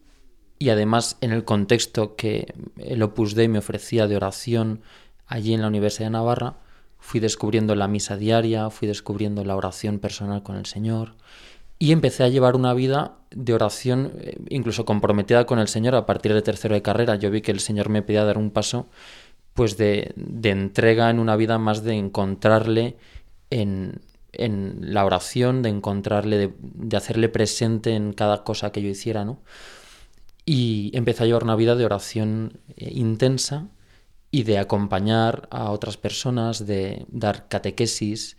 y 0.59 0.69
además 0.69 1.17
en 1.21 1.31
el 1.31 1.45
contexto 1.45 2.15
que 2.15 2.53
el 2.77 3.03
Opus 3.03 3.35
Dei 3.35 3.47
me 3.47 3.59
ofrecía 3.59 4.07
de 4.07 4.17
oración 4.17 4.81
allí 5.27 5.53
en 5.53 5.61
la 5.61 5.67
Universidad 5.67 6.07
de 6.07 6.11
Navarra, 6.11 6.57
fui 7.03 7.19
descubriendo 7.19 7.75
la 7.75 7.89
misa 7.89 8.15
diaria, 8.15 8.69
fui 8.69 8.87
descubriendo 8.87 9.43
la 9.43 9.57
oración 9.57 9.99
personal 9.99 10.41
con 10.41 10.55
el 10.55 10.65
Señor 10.65 11.15
y 11.77 11.91
empecé 11.91 12.23
a 12.23 12.29
llevar 12.29 12.55
una 12.55 12.73
vida 12.73 13.17
de 13.29 13.53
oración 13.53 14.13
eh, 14.21 14.37
incluso 14.47 14.85
comprometida 14.85 15.45
con 15.45 15.59
el 15.59 15.67
Señor 15.67 15.95
a 15.95 16.05
partir 16.05 16.33
de 16.33 16.41
tercero 16.41 16.75
de 16.75 16.81
carrera. 16.81 17.17
Yo 17.17 17.29
vi 17.29 17.41
que 17.41 17.51
el 17.51 17.59
Señor 17.59 17.89
me 17.89 18.03
pedía 18.03 18.23
dar 18.23 18.37
un 18.37 18.51
paso 18.51 18.87
pues 19.53 19.75
de, 19.75 20.13
de 20.15 20.49
entrega 20.51 21.09
en 21.09 21.19
una 21.19 21.35
vida 21.35 21.59
más 21.59 21.83
de 21.83 21.95
encontrarle 21.95 22.95
en, 23.49 23.99
en 24.31 24.93
la 24.93 25.03
oración, 25.03 25.61
de 25.61 25.69
encontrarle, 25.69 26.53
de, 26.61 26.97
hacerle 26.97 27.27
presente 27.27 27.95
en 27.95 28.13
cada 28.13 28.45
cosa 28.45 28.71
que 28.71 28.81
yo 28.81 28.87
hiciera, 28.87 29.25
¿no? 29.25 29.41
Y 30.45 30.91
empecé 30.93 31.23
a 31.23 31.25
llevar 31.25 31.43
una 31.43 31.57
vida 31.57 31.75
de 31.75 31.83
oración 31.83 32.59
eh, 32.77 32.91
intensa 32.93 33.67
y 34.33 34.43
de 34.45 34.57
acompañar 34.57 35.47
a 35.51 35.69
otras 35.69 35.95
personas, 35.95 36.65
de 36.65 37.05
dar 37.07 37.47
catequesis, 37.49 38.35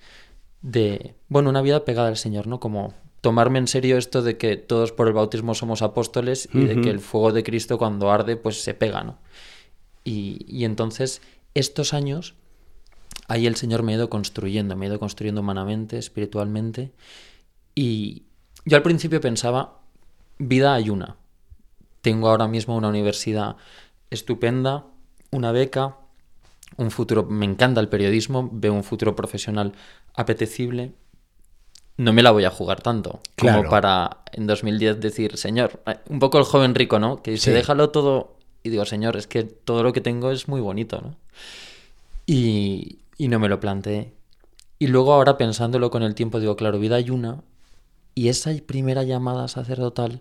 de, 0.60 1.14
bueno, 1.28 1.50
una 1.50 1.62
vida 1.62 1.84
pegada 1.84 2.08
al 2.08 2.16
Señor, 2.16 2.48
¿no? 2.48 2.58
Como 2.58 2.92
tomarme 3.20 3.60
en 3.60 3.68
serio 3.68 3.96
esto 3.96 4.20
de 4.20 4.36
que 4.36 4.56
todos 4.56 4.90
por 4.90 5.06
el 5.06 5.12
bautismo 5.12 5.54
somos 5.54 5.82
apóstoles 5.82 6.48
y 6.52 6.64
de 6.64 6.80
que 6.80 6.90
el 6.90 6.98
fuego 6.98 7.30
de 7.30 7.44
Cristo 7.44 7.78
cuando 7.78 8.10
arde 8.10 8.36
pues 8.36 8.60
se 8.60 8.74
pega, 8.74 9.04
¿no? 9.04 9.18
Y, 10.02 10.44
y 10.48 10.64
entonces 10.64 11.22
estos 11.54 11.94
años 11.94 12.34
ahí 13.28 13.46
el 13.46 13.54
Señor 13.54 13.84
me 13.84 13.92
ha 13.92 13.96
ido 13.96 14.10
construyendo, 14.10 14.74
me 14.74 14.86
ha 14.86 14.88
ido 14.88 14.98
construyendo 14.98 15.42
humanamente, 15.42 15.96
espiritualmente. 15.96 16.90
Y 17.76 18.24
yo 18.64 18.76
al 18.76 18.82
principio 18.82 19.20
pensaba, 19.20 19.78
vida 20.38 20.74
hay 20.74 20.90
una. 20.90 21.18
Tengo 22.00 22.30
ahora 22.30 22.48
mismo 22.48 22.76
una 22.76 22.88
universidad 22.88 23.54
estupenda, 24.10 24.86
una 25.34 25.52
beca, 25.52 25.96
un 26.76 26.90
futuro, 26.90 27.24
me 27.24 27.44
encanta 27.44 27.80
el 27.80 27.88
periodismo, 27.88 28.48
veo 28.52 28.72
un 28.72 28.84
futuro 28.84 29.14
profesional 29.14 29.72
apetecible. 30.14 30.92
No 31.96 32.12
me 32.12 32.22
la 32.22 32.30
voy 32.30 32.44
a 32.44 32.50
jugar 32.50 32.80
tanto 32.80 33.20
como 33.38 33.68
para 33.68 34.18
en 34.32 34.46
2010 34.46 35.00
decir, 35.00 35.36
señor, 35.36 35.82
eh, 35.86 35.96
un 36.08 36.18
poco 36.18 36.38
el 36.38 36.44
joven 36.44 36.74
rico, 36.74 36.98
¿no? 36.98 37.22
Que 37.22 37.32
dice, 37.32 37.52
déjalo 37.52 37.90
todo. 37.90 38.36
Y 38.62 38.70
digo, 38.70 38.84
señor, 38.84 39.16
es 39.16 39.26
que 39.26 39.44
todo 39.44 39.82
lo 39.82 39.92
que 39.92 40.00
tengo 40.00 40.30
es 40.30 40.48
muy 40.48 40.60
bonito, 40.60 41.00
¿no? 41.00 41.16
Y, 42.26 42.98
y 43.18 43.28
no 43.28 43.38
me 43.38 43.48
lo 43.48 43.60
planteé. 43.60 44.12
Y 44.78 44.88
luego 44.88 45.12
ahora 45.12 45.36
pensándolo 45.36 45.90
con 45.90 46.02
el 46.02 46.14
tiempo 46.14 46.40
digo, 46.40 46.56
claro, 46.56 46.78
vida 46.78 46.96
hay 46.96 47.10
una. 47.10 47.42
Y 48.14 48.28
esa 48.28 48.50
primera 48.66 49.02
llamada 49.02 49.46
sacerdotal 49.48 50.20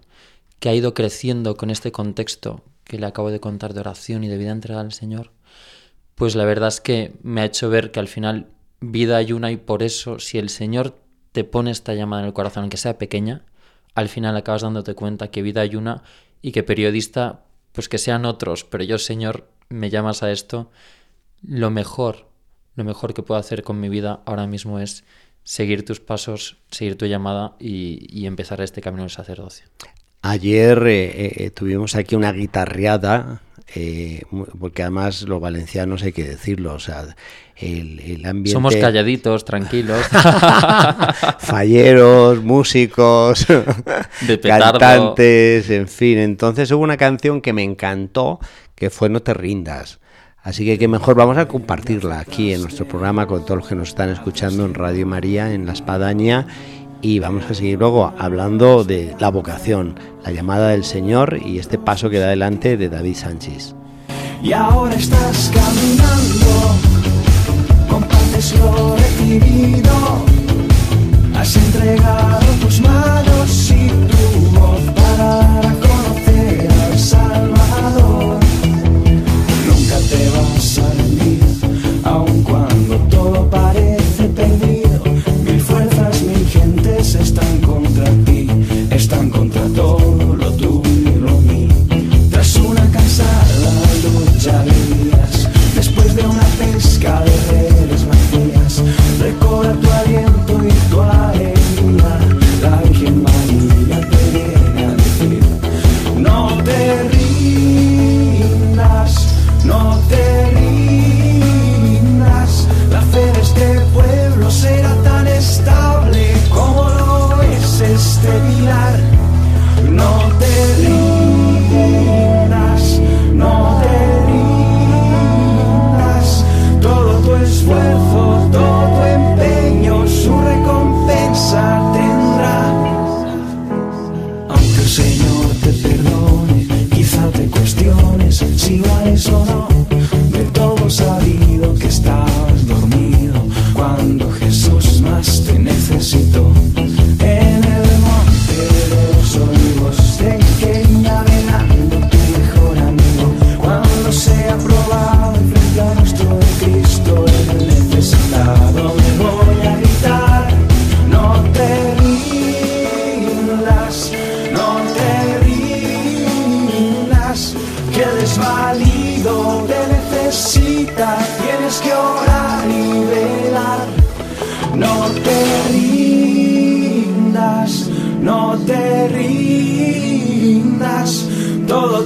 que 0.60 0.70
ha 0.70 0.76
ido 0.76 0.94
creciendo 0.94 1.56
con 1.56 1.70
este 1.70 1.92
contexto 1.92 2.62
que 2.84 3.00
le 3.00 3.06
acabo 3.06 3.32
de 3.32 3.40
contar 3.40 3.74
de 3.74 3.82
oración 3.82 4.24
y 4.24 4.28
de 4.28 4.38
vida 4.38 4.52
entregada 4.52 4.84
al 4.84 4.94
Señor, 4.94 5.32
pues 6.16 6.36
la 6.36 6.46
verdad 6.46 6.70
es 6.70 6.82
que 6.82 7.14
me 7.24 7.42
ha 7.42 7.46
hecho 7.46 7.70
ver 7.70 7.92
que 7.92 8.00
al 8.00 8.08
final 8.08 8.48
vida 8.82 9.18
hay 9.18 9.34
una 9.34 9.52
y 9.52 9.58
por 9.58 9.84
eso 9.84 10.20
si 10.20 10.38
el 10.38 10.50
Señor 10.50 10.96
te 11.32 11.44
pone 11.44 11.72
esta 11.72 11.94
llamada 11.94 12.22
en 12.22 12.28
el 12.28 12.34
corazón, 12.34 12.62
aunque 12.64 12.78
sea 12.78 12.98
pequeña, 12.98 13.46
al 13.96 14.10
final 14.10 14.36
acabas 14.36 14.62
dándote 14.62 14.94
cuenta 14.96 15.32
que 15.32 15.42
vida 15.42 15.62
hay 15.62 15.76
una 15.76 16.04
y 16.42 16.52
que 16.52 16.64
periodista, 16.64 17.46
pues 17.72 17.90
que 17.90 17.98
sean 17.98 18.26
otros, 18.26 18.64
pero 18.64 18.84
yo 18.84 18.98
Señor 18.98 19.50
me 19.70 19.90
llamas 19.90 20.24
a 20.24 20.32
esto, 20.32 20.70
lo 21.42 21.72
mejor 21.72 22.34
lo 22.76 22.84
mejor 22.84 23.14
que 23.14 23.24
puedo 23.24 23.40
hacer 23.40 23.64
con 23.64 23.80
mi 23.80 23.90
vida 23.90 24.22
ahora 24.26 24.48
mismo 24.48 24.80
es 24.80 25.04
seguir 25.44 25.86
tus 25.86 26.00
pasos, 26.00 26.58
seguir 26.72 26.98
tu 26.98 27.06
llamada 27.06 27.56
y, 27.60 28.26
empezar 28.26 28.62
este 28.62 28.82
camino 28.82 29.04
del 29.04 29.12
sacerdocio. 29.12 29.68
Ayer 30.26 30.88
eh, 30.88 31.34
eh, 31.36 31.50
tuvimos 31.50 31.96
aquí 31.96 32.16
una 32.16 32.32
guitarreada, 32.32 33.42
eh, 33.76 34.22
porque 34.58 34.82
además 34.82 35.24
los 35.24 35.42
valencianos 35.42 36.02
hay 36.04 36.14
que 36.14 36.24
decirlo, 36.24 36.74
o 36.74 36.80
sea, 36.80 37.04
el, 37.58 38.26
ambiente... 38.26 38.52
Somos 38.52 38.74
calladitos, 38.74 39.44
tranquilos. 39.44 40.00
Falleros, 41.40 42.42
músicos, 42.42 43.46
cantantes, 44.44 45.70
en 45.70 45.90
fin. 45.90 46.18
Entonces 46.20 46.72
hubo 46.72 46.84
una 46.84 46.96
canción 46.96 47.42
que 47.42 47.52
me 47.52 47.64
encantó, 47.64 48.40
que 48.76 48.90
fue 48.90 49.10
No 49.10 49.22
te 49.22 49.34
rindas. 49.34 50.00
Así 50.42 50.66
que 50.66 50.78
que 50.78 50.88
mejor 50.88 51.16
vamos 51.16 51.38
a 51.38 51.50
compartirla 51.50 52.20
aquí 52.20 52.54
en 52.54 52.62
nuestro 52.62 52.88
programa 52.88 53.28
con 53.28 53.46
todos 53.46 53.60
los 53.60 53.68
que 53.68 53.76
nos 53.76 53.90
están 53.90 54.10
escuchando 54.10 54.66
en 54.66 54.74
Radio 54.74 55.06
María, 55.06 55.54
en 55.54 55.66
La 55.66 55.74
Espadaña, 55.74 56.48
y 57.04 57.20
vamos 57.20 57.44
a 57.50 57.54
seguir 57.54 57.78
luego 57.78 58.14
hablando 58.18 58.84
de 58.84 59.16
la 59.20 59.30
vocación, 59.30 60.00
la 60.24 60.32
llamada 60.32 60.70
del 60.70 60.86
Señor 60.86 61.38
y 61.46 61.60
este 61.60 61.78
paso 61.78 62.10
que 62.10 62.18
da 62.18 62.28
adelante 62.28 62.78
de 62.78 62.90
David 62.90 63.16
Sánchez. 63.16 63.76
Y 64.42 64.54
ahora 64.54 64.96
estás 64.96 65.52
caminando, 65.54 66.74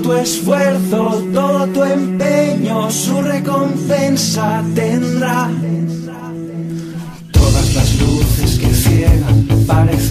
tu 0.08 0.14
esfuerzo, 0.14 1.22
todo 1.34 1.68
tu 1.68 1.84
empeño, 1.84 2.90
su 2.90 3.22
recompensa 3.22 4.64
tendrá. 4.74 5.50
Todas 7.34 7.76
las 7.76 8.00
luces 8.00 8.58
que 8.58 8.74
ciegan 8.74 9.46
parecen 9.68 10.07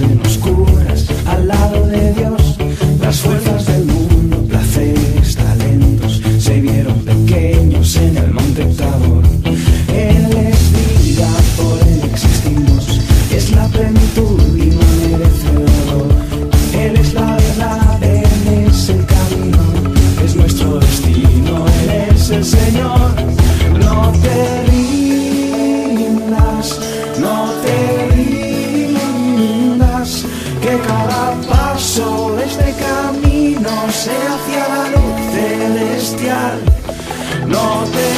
No 37.46 37.84
te 37.92 38.08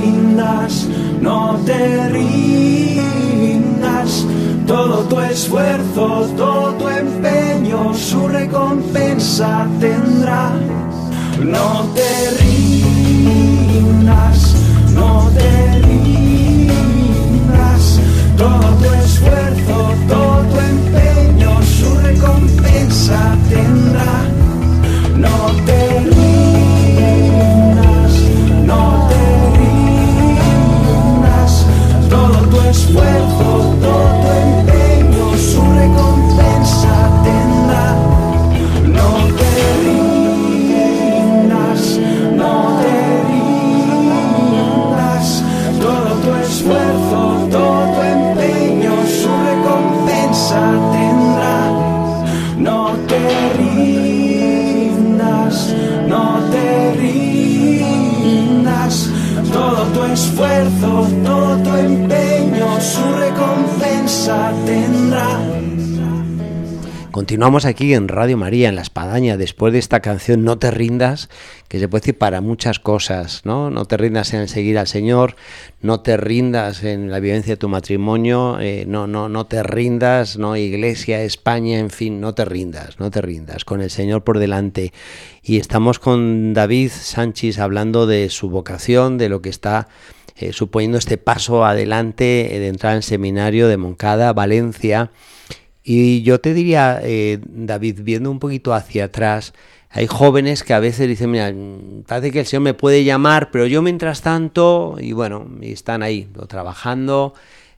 rindas, 0.00 0.86
no 1.20 1.58
te 1.64 2.08
rindas, 2.08 2.66
esfuerzo, 5.36 6.26
todo 6.36 6.72
tu 6.74 6.88
empeño, 6.88 7.92
su 7.94 8.26
recompensa 8.26 9.66
tendrá. 9.78 10.52
No 11.40 11.84
te 11.94 12.30
rindas, 12.40 14.38
no 14.94 15.30
te 15.36 15.78
rindas, 15.86 17.20
todo 18.38 18.66
tu 18.80 18.88
esfuerzo, 19.04 19.76
todo 20.08 20.42
tu 20.50 20.58
empeño, 20.74 21.50
su 21.78 21.94
recompensa 22.00 23.36
tendrá. 23.50 24.12
No 25.16 25.36
te 25.66 25.80
rindas, 26.00 26.35
tu 32.96 33.02
esfuerzo, 33.02 33.55
Continuamos 67.16 67.64
aquí 67.64 67.94
en 67.94 68.08
Radio 68.08 68.36
María, 68.36 68.68
en 68.68 68.74
La 68.74 68.82
Espadaña, 68.82 69.38
después 69.38 69.72
de 69.72 69.78
esta 69.78 70.00
canción 70.00 70.44
No 70.44 70.58
te 70.58 70.70
rindas, 70.70 71.30
que 71.66 71.78
se 71.78 71.88
puede 71.88 72.02
decir 72.02 72.18
para 72.18 72.42
muchas 72.42 72.78
cosas, 72.78 73.40
¿no? 73.46 73.70
No 73.70 73.86
te 73.86 73.96
rindas 73.96 74.34
en 74.34 74.48
seguir 74.48 74.76
al 74.76 74.86
Señor, 74.86 75.34
no 75.80 76.00
te 76.00 76.18
rindas 76.18 76.84
en 76.84 77.10
la 77.10 77.18
vivencia 77.18 77.54
de 77.54 77.56
tu 77.56 77.70
matrimonio, 77.70 78.60
eh, 78.60 78.84
no, 78.86 79.06
no, 79.06 79.30
no 79.30 79.46
te 79.46 79.62
rindas, 79.62 80.36
¿no? 80.36 80.58
Iglesia, 80.58 81.22
España, 81.22 81.78
en 81.78 81.88
fin, 81.88 82.20
no 82.20 82.34
te 82.34 82.44
rindas, 82.44 83.00
no 83.00 83.10
te 83.10 83.22
rindas, 83.22 83.64
con 83.64 83.80
el 83.80 83.88
Señor 83.88 84.22
por 84.22 84.38
delante. 84.38 84.92
Y 85.42 85.56
estamos 85.56 85.98
con 85.98 86.52
David 86.52 86.90
Sánchez 86.90 87.60
hablando 87.60 88.06
de 88.06 88.28
su 88.28 88.50
vocación, 88.50 89.16
de 89.16 89.30
lo 89.30 89.40
que 89.40 89.48
está 89.48 89.88
eh, 90.36 90.52
suponiendo 90.52 90.98
este 90.98 91.16
paso 91.16 91.64
adelante 91.64 92.54
eh, 92.54 92.58
de 92.58 92.68
entrar 92.68 92.94
en 92.94 93.02
seminario 93.02 93.68
de 93.68 93.78
Moncada, 93.78 94.34
Valencia. 94.34 95.12
Y 95.88 96.22
yo 96.22 96.40
te 96.40 96.52
diría, 96.52 96.98
eh, 97.04 97.38
David, 97.46 98.00
viendo 98.02 98.28
un 98.28 98.40
poquito 98.40 98.74
hacia 98.74 99.04
atrás, 99.04 99.54
hay 99.88 100.08
jóvenes 100.08 100.64
que 100.64 100.74
a 100.74 100.80
veces 100.80 101.06
dicen, 101.06 101.30
mira, 101.30 101.54
parece 102.08 102.32
que 102.32 102.40
el 102.40 102.46
Señor 102.46 102.62
me 102.64 102.74
puede 102.74 103.04
llamar, 103.04 103.52
pero 103.52 103.66
yo 103.66 103.82
mientras 103.82 104.20
tanto, 104.20 104.96
y 104.98 105.12
bueno, 105.12 105.48
están 105.62 106.02
ahí, 106.02 106.28
trabajando 106.48 107.34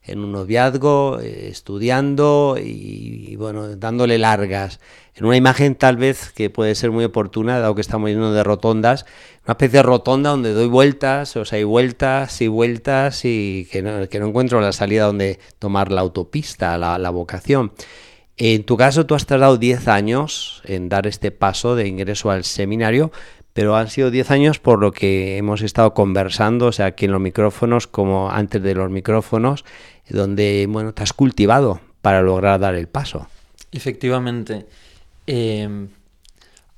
en 0.08 0.20
un 0.20 0.32
noviazgo, 0.32 1.20
eh, 1.20 1.48
estudiando 1.48 2.56
y, 2.60 3.36
bueno, 3.36 3.76
dándole 3.76 4.18
largas. 4.18 4.80
En 5.14 5.26
una 5.26 5.36
imagen 5.36 5.74
tal 5.74 5.96
vez 5.96 6.32
que 6.32 6.50
puede 6.50 6.74
ser 6.74 6.90
muy 6.90 7.04
oportuna, 7.04 7.58
dado 7.58 7.74
que 7.74 7.80
estamos 7.80 8.10
llenos 8.10 8.34
de 8.34 8.44
rotondas, 8.44 9.04
una 9.44 9.52
especie 9.52 9.78
de 9.78 9.82
rotonda 9.82 10.30
donde 10.30 10.52
doy 10.52 10.68
vueltas, 10.68 11.36
o 11.36 11.44
sea, 11.44 11.58
hay 11.58 11.64
vueltas 11.64 12.40
y 12.40 12.48
vueltas 12.48 13.24
y 13.24 13.68
que 13.70 13.82
no, 13.82 14.08
que 14.08 14.20
no 14.20 14.28
encuentro 14.28 14.60
la 14.60 14.72
salida 14.72 15.06
donde 15.06 15.38
tomar 15.58 15.90
la 15.90 16.00
autopista, 16.02 16.78
la, 16.78 16.98
la 16.98 17.10
vocación. 17.10 17.72
En 18.36 18.62
tu 18.62 18.76
caso, 18.76 19.04
tú 19.04 19.16
has 19.16 19.26
tardado 19.26 19.56
10 19.56 19.88
años 19.88 20.62
en 20.64 20.88
dar 20.88 21.08
este 21.08 21.32
paso 21.32 21.74
de 21.74 21.88
ingreso 21.88 22.30
al 22.30 22.44
seminario, 22.44 23.10
pero 23.58 23.74
han 23.74 23.88
sido 23.88 24.12
10 24.12 24.30
años 24.30 24.60
por 24.60 24.78
lo 24.78 24.92
que 24.92 25.36
hemos 25.36 25.62
estado 25.62 25.92
conversando, 25.92 26.66
o 26.66 26.72
sea, 26.72 26.86
aquí 26.86 27.06
en 27.06 27.10
los 27.10 27.20
micrófonos 27.20 27.88
como 27.88 28.30
antes 28.30 28.62
de 28.62 28.76
los 28.76 28.88
micrófonos, 28.88 29.64
donde, 30.10 30.66
bueno, 30.68 30.94
te 30.94 31.02
has 31.02 31.12
cultivado 31.12 31.80
para 32.02 32.22
lograr 32.22 32.60
dar 32.60 32.74
el 32.74 32.88
paso. 32.88 33.28
Efectivamente. 33.72 34.66
Eh, 35.26 35.88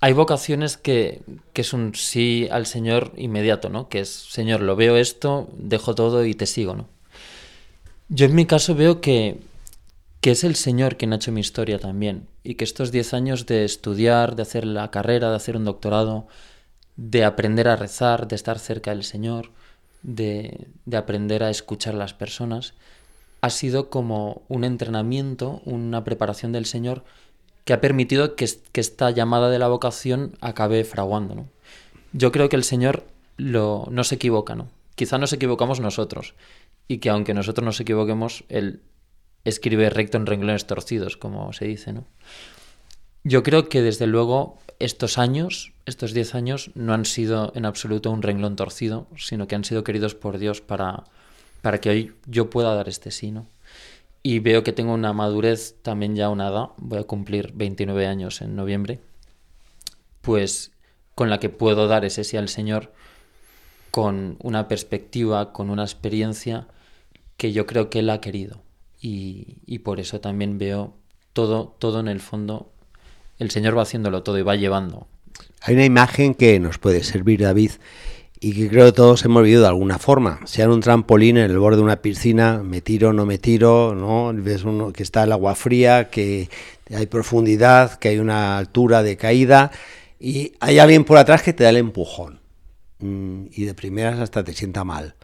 hay 0.01 0.15
vocaciones 0.15 0.79
que, 0.79 1.21
que, 1.53 1.61
es 1.61 1.75
un 1.75 1.95
sí 1.95 2.49
al 2.51 2.65
Señor 2.65 3.13
inmediato, 3.17 3.69
¿no? 3.69 3.91
Que 3.91 4.01
es, 4.01 4.09
Señor, 4.09 4.63
lo 4.63 4.75
veo 4.75 4.97
esto, 4.97 5.51
dejo 5.59 5.95
todo 5.95 6.25
y 6.25 6.35
te 6.35 6.47
sigo, 6.47 6.75
¿no? 6.75 6.89
Yo 8.09 8.27
en 8.27 8.35
mi 8.35 8.47
caso 8.47 8.75
veo 8.75 9.03
que, 9.03 9.39
que 10.23 10.31
es 10.31 10.43
el 10.43 10.57
Señor 10.57 10.97
quien 10.97 11.13
ha 11.13 11.17
hecho 11.17 11.33
mi 11.33 11.41
historia 11.41 11.79
también 11.79 12.27
y 12.43 12.55
que 12.55 12.65
estos 12.65 12.91
10 12.93 13.13
años 13.15 13.47
de 13.47 13.65
estudiar, 13.65 14.37
de 14.37 14.43
hacer 14.43 14.65
la 14.65 14.91
carrera, 14.91 15.29
de 15.29 15.37
hacer 15.37 15.57
un 15.57 15.67
doctorado, 15.67 16.27
de 16.97 17.25
aprender 17.25 17.69
a 17.69 17.77
rezar, 17.77 18.27
de 18.27 18.37
estar 18.37 18.59
cerca 18.59 18.93
del 18.93 19.05
Señor, 19.05 19.51
de, 20.03 20.67
de 20.87 20.97
aprender 20.97 21.43
a 21.43 21.51
escuchar 21.51 21.95
a 21.95 21.99
las 21.99 22.15
personas, 22.15 22.73
ha 23.41 23.51
sido 23.51 23.91
como 23.91 24.43
un 24.49 24.65
entrenamiento, 24.65 25.63
una 25.65 26.05
preparación 26.05 26.53
del 26.53 26.67
Señor 26.67 27.05
que 27.65 27.73
ha 27.73 27.81
permitido 27.81 28.37
que, 28.37 28.49
que, 28.73 28.81
esta 28.81 29.11
llamada 29.11 29.51
de 29.51 29.59
la 29.59 29.69
vocación 29.69 30.37
acabe 30.41 30.85
fraguando. 30.85 31.35
¿no? 31.35 31.49
Yo 32.13 32.33
creo 32.33 32.49
que 32.49 32.57
el 32.57 32.65
Señor 32.65 33.05
lo, 33.37 33.87
no 33.91 34.05
se 34.05 34.17
equivoca, 34.17 34.55
¿no? 34.55 34.69
Quizá 34.95 35.19
nos 35.19 35.33
equivocamos 35.33 35.81
nosotros 35.81 36.35
y 36.89 36.99
que 36.99 37.11
aunque 37.11 37.35
nosotros 37.35 37.65
nos 37.65 37.81
equivoquemos, 37.81 38.45
Él 38.49 38.81
escribe 39.45 39.89
recto 39.89 40.19
en 40.19 40.27
renglones 40.27 40.67
torcidos, 40.67 41.17
como 41.17 41.53
se 41.53 41.65
dice, 41.65 41.93
¿no? 41.93 42.05
Yo 43.23 43.43
creo 43.43 43.69
que 43.69 43.83
desde 43.83 44.07
luego 44.07 44.59
estos 44.79 45.19
años, 45.19 45.73
estos 45.85 46.13
10 46.13 46.35
años, 46.35 46.71
no 46.75 46.95
han 46.95 47.05
sido 47.05 47.53
en 47.55 47.67
absoluto 47.67 48.11
un 48.11 48.23
renglón 48.23 48.57
torcido, 48.57 49.07
sino 49.17 49.47
que 49.47 49.55
han 49.55 49.65
sido 49.65 49.85
queridos 49.85 50.15
por 50.15 50.39
Dios 50.39 50.63
para, 50.63 51.05
para 51.63 51.81
que 51.81 51.91
hoy 51.91 52.13
yo 52.27 52.51
pueda 52.51 52.75
dar 52.75 52.89
este 52.89 53.11
sí, 53.11 53.31
¿no? 53.31 53.47
y 54.23 54.39
veo 54.41 54.63
que 54.63 54.73
tengo 54.73 54.93
una 54.93 55.13
madurez 55.13 55.77
también 55.83 56.15
ya 56.15 56.29
una 56.29 56.49
edad, 56.49 56.69
voy 56.77 56.99
a 56.99 57.05
cumplir 57.05 57.53
29 57.55 58.07
años 58.07 58.43
en 58.43 58.55
noviembre, 58.55 59.01
pues 60.21 60.73
con 61.15 61.31
la 61.31 61.41
que 61.41 61.49
puedo 61.49 61.87
dar 61.87 62.05
ese 62.05 62.25
sí 62.25 62.37
al 62.37 62.49
Señor 62.49 62.93
con 63.91 64.37
una 64.41 64.69
perspectiva, 64.69 65.53
con 65.53 65.71
una 65.71 65.83
experiencia 65.83 66.69
que 67.37 67.53
yo 67.53 67.67
creo 67.67 67.91
que 67.91 68.01
Él 68.01 68.11
ha 68.11 68.21
querido. 68.21 68.63
Y, 69.01 69.57
y 69.67 69.81
por 69.81 69.99
eso 69.99 70.21
también 70.21 70.59
veo 70.59 70.95
todo, 71.33 71.75
todo 71.79 72.01
en 72.01 72.09
el 72.09 72.21
fondo, 72.21 72.71
el 73.39 73.51
Señor 73.51 73.77
va 73.77 73.83
haciéndolo 73.83 74.23
todo 74.23 74.39
y 74.39 74.43
va 74.43 74.57
llevando. 74.57 75.07
Hay 75.63 75.75
una 75.75 75.87
imagen 75.87 76.35
que 76.35 76.61
nos 76.61 76.79
puede 76.79 77.03
servir, 77.03 77.41
David, 77.41 77.73
y 78.41 78.55
que 78.55 78.69
creo 78.71 78.87
que 78.87 78.93
todos 78.93 79.23
hemos 79.27 79.43
vivido 79.43 79.63
de 79.63 79.69
alguna 79.69 79.99
forma, 79.99 80.41
sea 80.47 80.65
en 80.65 80.71
un 80.71 80.81
trampolín 80.81 81.37
en 81.37 81.51
el 81.51 81.59
borde 81.59 81.77
de 81.77 81.83
una 81.83 82.01
piscina, 82.01 82.63
me 82.63 82.81
tiro, 82.81 83.13
no 83.13 83.27
me 83.27 83.37
tiro, 83.37 83.95
¿no? 83.95 84.33
ves 84.35 84.65
uno 84.65 84.93
que 84.93 85.03
está 85.03 85.25
el 85.25 85.33
agua 85.33 85.55
fría, 85.55 86.09
que 86.09 86.49
hay 86.93 87.07
profundidad, 87.07 87.99
que 87.99 88.09
hay 88.09 88.19
una 88.19 88.57
altura 88.57 89.03
de 89.03 89.19
caída 89.19 89.71
y 90.19 90.55
hay 90.61 90.79
alguien 90.79 91.05
por 91.05 91.19
atrás 91.19 91.43
que 91.43 91.53
te 91.53 91.65
da 91.65 91.71
el 91.71 91.77
empujón 91.77 92.41
y 93.01 93.65
de 93.65 93.75
primeras 93.75 94.19
hasta 94.19 94.43
te 94.43 94.55
sienta 94.55 94.85
mal. 94.85 95.15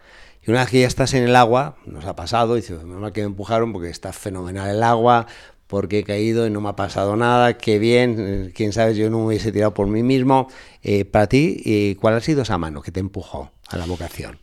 Y 0.46 0.50
una 0.50 0.60
vez 0.60 0.70
que 0.70 0.80
ya 0.80 0.86
estás 0.86 1.14
en 1.14 1.24
el 1.24 1.36
agua, 1.36 1.76
nos 1.86 2.04
ha 2.04 2.14
pasado, 2.14 2.54
dice, 2.54 2.74
normal 2.74 3.12
que 3.12 3.22
me 3.22 3.26
empujaron 3.26 3.72
porque 3.72 3.90
está 3.90 4.12
fenomenal 4.12 4.70
el 4.70 4.82
agua, 4.82 5.26
porque 5.66 6.00
he 6.00 6.04
caído 6.04 6.46
y 6.46 6.50
no 6.50 6.60
me 6.60 6.68
ha 6.68 6.76
pasado 6.76 7.16
nada, 7.16 7.58
qué 7.58 7.78
bien, 7.78 8.52
quién 8.54 8.72
sabe, 8.72 8.94
yo 8.94 9.10
no 9.10 9.18
me 9.18 9.26
hubiese 9.26 9.52
tirado 9.52 9.74
por 9.74 9.86
mí 9.86 10.02
mismo. 10.02 10.48
Eh, 10.82 11.04
para 11.04 11.26
ti, 11.26 11.62
eh, 11.64 11.96
¿cuál 12.00 12.14
ha 12.14 12.20
sido 12.20 12.42
esa 12.42 12.58
mano 12.58 12.82
que 12.82 12.92
te 12.92 13.00
empujó 13.00 13.50
a 13.68 13.76
la 13.76 13.86
vocación? 13.86 14.38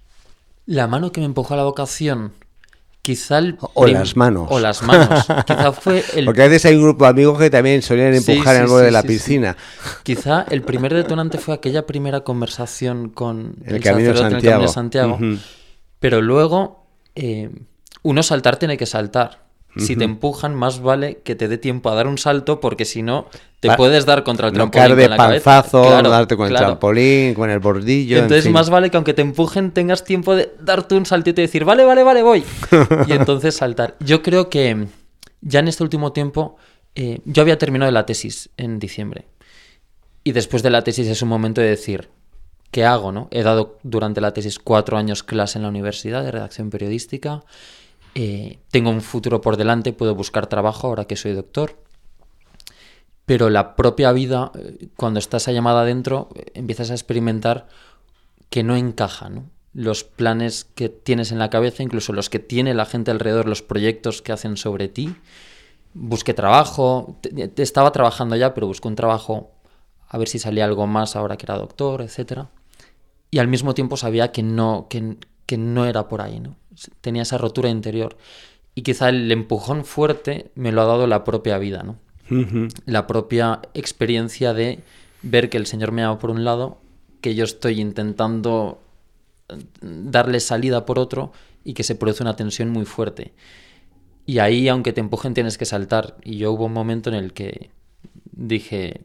La 0.65 0.88
mano 0.88 1.12
que 1.12 1.21
me 1.21 1.25
empujó 1.25 1.53
a 1.53 1.57
la 1.57 1.63
vocación, 1.63 2.33
quizá 3.01 3.38
el... 3.38 3.57
O 3.73 3.88
las 3.88 4.15
manos. 4.15 4.47
O 4.49 4.59
las 4.59 4.83
manos. 4.83 5.25
quizá 5.47 5.71
fue 5.71 6.03
el... 6.15 6.25
Porque 6.25 6.43
a 6.43 6.47
veces 6.47 6.65
hay 6.65 6.75
un 6.75 6.83
grupo 6.83 7.05
de 7.05 7.12
amigos 7.12 7.39
que 7.39 7.49
también 7.49 7.81
solían 7.81 8.13
empujar 8.13 8.36
sí, 8.36 8.43
sí, 8.43 8.55
en 8.55 8.62
el 8.62 8.67
borde 8.67 8.81
sí, 8.81 8.86
de 8.86 8.91
la 8.91 9.03
piscina. 9.03 9.57
Quizá 10.03 10.45
el 10.49 10.62
primer 10.62 10.93
detonante 10.93 11.38
fue 11.38 11.53
aquella 11.53 11.86
primera 11.86 12.21
conversación 12.21 13.09
con 13.09 13.55
el, 13.65 13.75
el 13.75 13.83
camino 13.83 14.09
de 14.09 14.17
Santiago. 14.17 14.31
En 14.31 14.36
el 14.36 14.41
camino 14.43 14.67
de 14.67 14.73
Santiago. 14.73 15.15
Uh 15.15 15.19
-huh. 15.19 15.39
Pero 15.99 16.21
luego, 16.21 16.86
eh, 17.15 17.49
uno 18.01 18.23
saltar 18.23 18.57
tiene 18.57 18.77
que 18.77 18.86
saltar. 18.86 19.43
Si 19.77 19.95
te 19.95 20.03
empujan, 20.03 20.53
más 20.53 20.81
vale 20.81 21.21
que 21.23 21.36
te 21.36 21.47
dé 21.47 21.57
tiempo 21.57 21.89
a 21.89 21.95
dar 21.95 22.07
un 22.07 22.19
salto, 22.19 22.59
porque 22.59 22.86
si 22.86 23.01
no, 23.01 23.27
te 23.59 23.69
Va, 23.69 23.75
puedes 23.75 24.05
dar 24.05 24.23
contra 24.23 24.47
el 24.47 24.53
trampolín. 24.53 24.89
No 24.89 24.95
de 24.95 25.07
con 25.07 25.17
panzazo, 25.17 25.83
claro, 25.83 26.09
darte 26.09 26.38
con 26.38 26.47
claro. 26.47 26.65
el 26.65 26.69
trampolín, 26.69 27.33
con 27.33 27.49
el 27.49 27.59
bordillo. 27.59 28.17
Entonces, 28.17 28.45
en 28.45 28.49
fin. 28.49 28.53
más 28.53 28.69
vale 28.69 28.91
que 28.91 28.97
aunque 28.97 29.13
te 29.13 29.23
empujen, 29.23 29.71
tengas 29.71 30.03
tiempo 30.03 30.36
de 30.36 30.53
darte 30.59 30.95
un 30.95 31.05
saltito 31.05 31.41
y 31.41 31.45
decir, 31.45 31.65
vale, 31.65 31.86
vale, 31.86 32.03
vale, 32.03 32.21
voy. 32.21 32.43
y 33.07 33.13
entonces 33.13 33.55
saltar. 33.55 33.95
Yo 33.99 34.21
creo 34.21 34.49
que 34.49 34.88
ya 35.41 35.59
en 35.59 35.67
este 35.67 35.83
último 35.83 36.13
tiempo, 36.13 36.55
eh, 36.93 37.19
yo 37.25 37.41
había 37.41 37.57
terminado 37.57 37.91
la 37.91 38.05
tesis 38.05 38.49
en 38.57 38.77
diciembre. 38.77 39.25
Y 40.23 40.33
después 40.33 40.62
de 40.62 40.69
la 40.69 40.83
tesis 40.83 41.07
es 41.07 41.21
un 41.21 41.29
momento 41.29 41.62
de 41.62 41.67
decir, 41.67 42.09
¿qué 42.69 42.86
hago? 42.86 43.12
No? 43.12 43.27
He 43.31 43.41
dado 43.41 43.79
durante 43.83 44.21
la 44.21 44.33
tesis 44.33 44.59
cuatro 44.59 44.97
años 44.97 45.23
clase 45.23 45.57
en 45.57 45.63
la 45.63 45.69
universidad 45.69 46.23
de 46.23 46.31
redacción 46.31 46.69
periodística 46.69 47.43
eh, 48.15 48.60
tengo 48.69 48.89
un 48.89 49.02
futuro 49.02 49.41
por 49.41 49.58
delante, 49.58 49.93
puedo 49.93 50.15
buscar 50.15 50.47
trabajo 50.47 50.88
ahora 50.88 51.06
que 51.06 51.15
soy 51.15 51.34
doctor. 51.34 51.78
Pero 53.26 53.49
la 53.49 53.76
propia 53.76 54.12
vida, 54.12 54.52
eh, 54.56 54.89
cuando 54.97 55.19
estás 55.19 55.47
a 55.47 55.52
llamada 55.52 55.82
adentro, 55.82 56.30
eh, 56.36 56.52
empiezas 56.56 56.91
a 56.91 56.93
experimentar 56.93 57.67
que 58.49 58.63
no 58.63 58.76
encaja. 58.76 59.32
Los 59.73 60.04
planes 60.04 60.65
que 60.76 60.89
tienes 60.89 61.32
en 61.32 61.39
la 61.39 61.49
cabeza, 61.49 61.82
incluso 61.84 62.13
los 62.13 62.30
que 62.30 62.39
tiene 62.39 62.73
la 62.73 62.86
gente 62.86 63.12
alrededor, 63.12 63.47
los 63.47 63.62
proyectos 63.62 64.21
que 64.21 64.32
hacen 64.34 64.58
sobre 64.58 64.88
ti. 64.89 65.15
Busqué 65.93 66.34
trabajo, 66.34 67.17
te- 67.21 67.52
estaba 67.62 67.91
trabajando 67.91 68.36
ya, 68.36 68.54
pero 68.54 68.67
busqué 68.67 68.88
un 68.88 68.95
trabajo 68.95 69.52
a 70.10 70.17
ver 70.17 70.28
si 70.28 70.38
salía 70.38 70.65
algo 70.65 70.86
más 70.86 71.15
ahora 71.15 71.38
que 71.38 71.45
era 71.45 71.58
doctor, 71.58 72.02
etcétera 72.02 72.49
y 73.32 73.39
al 73.39 73.47
mismo 73.47 73.73
tiempo 73.73 73.97
sabía 73.97 74.32
que 74.32 74.43
no, 74.43 74.86
que, 74.91 75.17
que 75.45 75.58
no 75.58 75.86
era 75.86 76.08
por 76.08 76.21
ahí, 76.21 76.39
¿no? 76.39 76.56
Tenía 77.01 77.21
esa 77.21 77.38
rotura 77.38 77.69
interior. 77.69 78.17
Y 78.75 78.82
quizá 78.82 79.10
el 79.10 79.32
empujón 79.32 79.86
fuerte 79.86 80.51
me 80.56 80.71
lo 80.71 80.82
ha 80.82 80.86
dado 80.86 81.08
la 81.08 81.23
propia 81.23 81.58
vida, 81.58 81.84
¿no? 81.84 81.97
La 82.86 83.06
propia 83.06 83.62
experiencia 83.73 84.53
de 84.53 84.79
ver 85.21 85.49
que 85.49 85.58
el 85.58 85.67
Señor 85.67 85.91
me 85.91 86.03
ama 86.03 86.17
por 86.17 86.32
un 86.32 86.43
lado, 86.43 86.79
que 87.21 87.36
yo 87.36 87.43
estoy 87.43 87.79
intentando 87.79 88.82
eh, 89.49 89.58
darle 89.82 90.39
salida 90.39 90.86
por 90.86 90.97
otro 90.97 91.32
y 91.63 91.73
que 91.73 91.84
se 91.84 91.95
produce 91.95 92.23
una 92.23 92.36
tensión 92.36 92.69
muy 92.69 92.86
fuerte. 92.86 93.34
Y 94.25 94.39
ahí, 94.39 94.67
aunque 94.67 94.93
te 94.93 95.01
empujen, 95.01 95.34
tienes 95.34 95.58
que 95.58 95.65
saltar. 95.65 96.17
Y 96.23 96.38
yo 96.38 96.51
hubo 96.51 96.65
un 96.65 96.73
momento 96.73 97.10
en 97.10 97.15
el 97.15 97.34
que 97.34 97.71
dije, 98.32 99.01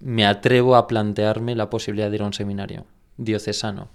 me 0.00 0.26
atrevo 0.26 0.76
a 0.76 0.86
plantearme 0.86 1.54
la 1.54 1.70
posibilidad 1.70 2.10
de 2.10 2.16
ir 2.16 2.22
a 2.22 2.26
un 2.26 2.32
seminario 2.32 2.84
diocesano. 3.16 3.88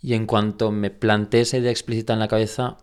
Y 0.00 0.14
en 0.14 0.26
cuanto 0.26 0.70
me 0.70 0.90
planteé 0.90 1.42
esa 1.42 1.58
idea 1.58 1.70
explícita 1.70 2.12
en 2.12 2.18
la 2.20 2.28
cabeza, 2.28 2.78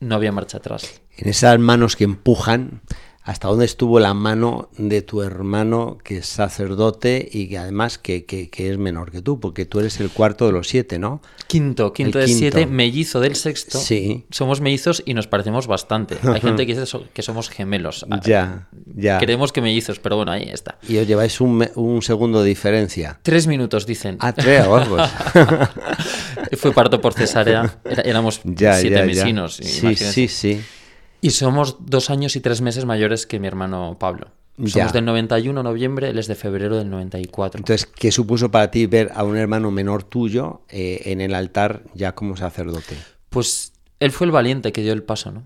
no 0.00 0.14
había 0.14 0.32
marcha 0.32 0.58
atrás. 0.58 1.02
En 1.16 1.28
esas 1.28 1.58
manos 1.58 1.96
que 1.96 2.04
empujan, 2.04 2.80
¿hasta 3.22 3.48
dónde 3.48 3.64
estuvo 3.66 4.00
la 4.00 4.14
mano 4.14 4.70
de 4.78 5.02
tu 5.02 5.22
hermano 5.22 5.98
que 6.02 6.18
es 6.18 6.26
sacerdote 6.26 7.28
y 7.30 7.48
que 7.48 7.58
además 7.58 7.98
que, 7.98 8.24
que- 8.24 8.48
que 8.50 8.70
es 8.70 8.78
menor 8.78 9.10
que 9.10 9.22
tú? 9.22 9.38
Porque 9.40 9.66
tú 9.66 9.78
eres 9.80 10.00
el 10.00 10.10
cuarto 10.10 10.46
de 10.46 10.52
los 10.52 10.68
siete, 10.68 10.98
¿no? 10.98 11.20
Quinto, 11.46 11.92
quinto 11.92 12.18
El 12.18 12.22
de 12.22 12.26
quinto. 12.26 12.38
siete, 12.38 12.66
mellizo 12.66 13.20
del 13.20 13.34
sexto. 13.36 13.78
Sí. 13.78 14.24
Somos 14.30 14.60
mellizos 14.60 15.02
y 15.04 15.14
nos 15.14 15.26
parecemos 15.26 15.66
bastante. 15.66 16.16
Hay 16.22 16.40
gente 16.40 16.66
que 16.66 16.74
dice 16.78 16.98
que 17.12 17.22
somos 17.22 17.50
gemelos. 17.50 18.06
Ah, 18.10 18.20
Ya, 18.24 18.68
ya. 18.94 19.18
Creemos 19.18 19.52
que 19.52 19.60
mellizos, 19.60 19.98
pero 19.98 20.16
bueno, 20.16 20.32
ahí 20.32 20.48
está. 20.52 20.78
Y 20.88 20.96
os 20.98 21.06
lleváis 21.06 21.40
un, 21.40 21.68
un 21.74 22.02
segundo 22.02 22.42
de 22.42 22.48
diferencia. 22.48 23.18
Tres 23.22 23.46
minutos, 23.46 23.84
dicen. 23.86 24.16
Ah, 24.20 24.32
tres, 24.32 24.64
pues. 24.88 25.10
Fue 26.58 26.72
parto 26.72 27.00
por 27.00 27.12
cesárea. 27.14 27.78
Éramos 28.04 28.40
ya, 28.44 28.74
siete 28.74 28.94
ya, 28.96 29.00
ya. 29.00 29.06
vecinos. 29.06 29.56
Sí, 29.56 29.94
sí, 29.96 30.28
sí. 30.28 30.60
Y 31.20 31.30
somos 31.30 31.76
dos 31.80 32.10
años 32.10 32.36
y 32.36 32.40
tres 32.40 32.60
meses 32.60 32.84
mayores 32.84 33.26
que 33.26 33.38
mi 33.38 33.46
hermano 33.46 33.96
Pablo. 33.98 34.28
Somos 34.56 34.72
Ya. 34.74 34.92
del 34.92 35.04
91 35.06 35.62
noviembre, 35.62 36.10
él 36.10 36.18
es 36.18 36.26
de 36.26 36.34
febrero 36.34 36.76
del 36.76 36.90
94. 36.90 37.60
Entonces, 37.60 37.86
¿qué 37.86 38.12
supuso 38.12 38.50
para 38.50 38.70
ti 38.70 38.86
ver 38.86 39.10
a 39.14 39.24
un 39.24 39.36
hermano 39.36 39.70
menor 39.70 40.02
tuyo 40.02 40.62
eh, 40.68 41.02
en 41.06 41.20
el 41.22 41.34
altar 41.34 41.82
ya 41.94 42.14
como 42.14 42.36
sacerdote? 42.36 42.96
Pues 43.30 43.72
él 44.00 44.10
fue 44.10 44.26
el 44.26 44.32
valiente 44.32 44.72
que 44.72 44.82
dio 44.82 44.92
el 44.92 45.02
paso, 45.02 45.30
¿no? 45.32 45.44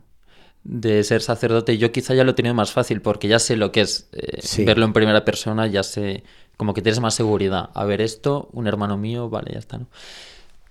De 0.64 1.04
ser 1.04 1.22
sacerdote. 1.22 1.76
Yo 1.78 1.92
quizá 1.92 2.14
ya 2.14 2.24
lo 2.24 2.30
he 2.32 2.34
tenido 2.34 2.54
más 2.54 2.72
fácil 2.72 3.02
porque 3.02 3.28
ya 3.28 3.38
sé 3.38 3.56
lo 3.56 3.70
que 3.70 3.82
es 3.82 4.08
eh, 4.12 4.40
Sí. 4.42 4.64
verlo 4.64 4.84
en 4.84 4.92
primera 4.92 5.24
persona, 5.24 5.66
ya 5.68 5.82
sé, 5.82 6.24
como 6.56 6.72
que 6.74 6.82
tienes 6.82 7.00
más 7.00 7.14
seguridad. 7.14 7.70
A 7.74 7.84
ver 7.84 8.00
esto, 8.00 8.48
un 8.52 8.66
hermano 8.66 8.96
mío, 8.96 9.28
vale, 9.28 9.52
ya 9.52 9.58
está, 9.58 9.78
¿no? 9.78 9.86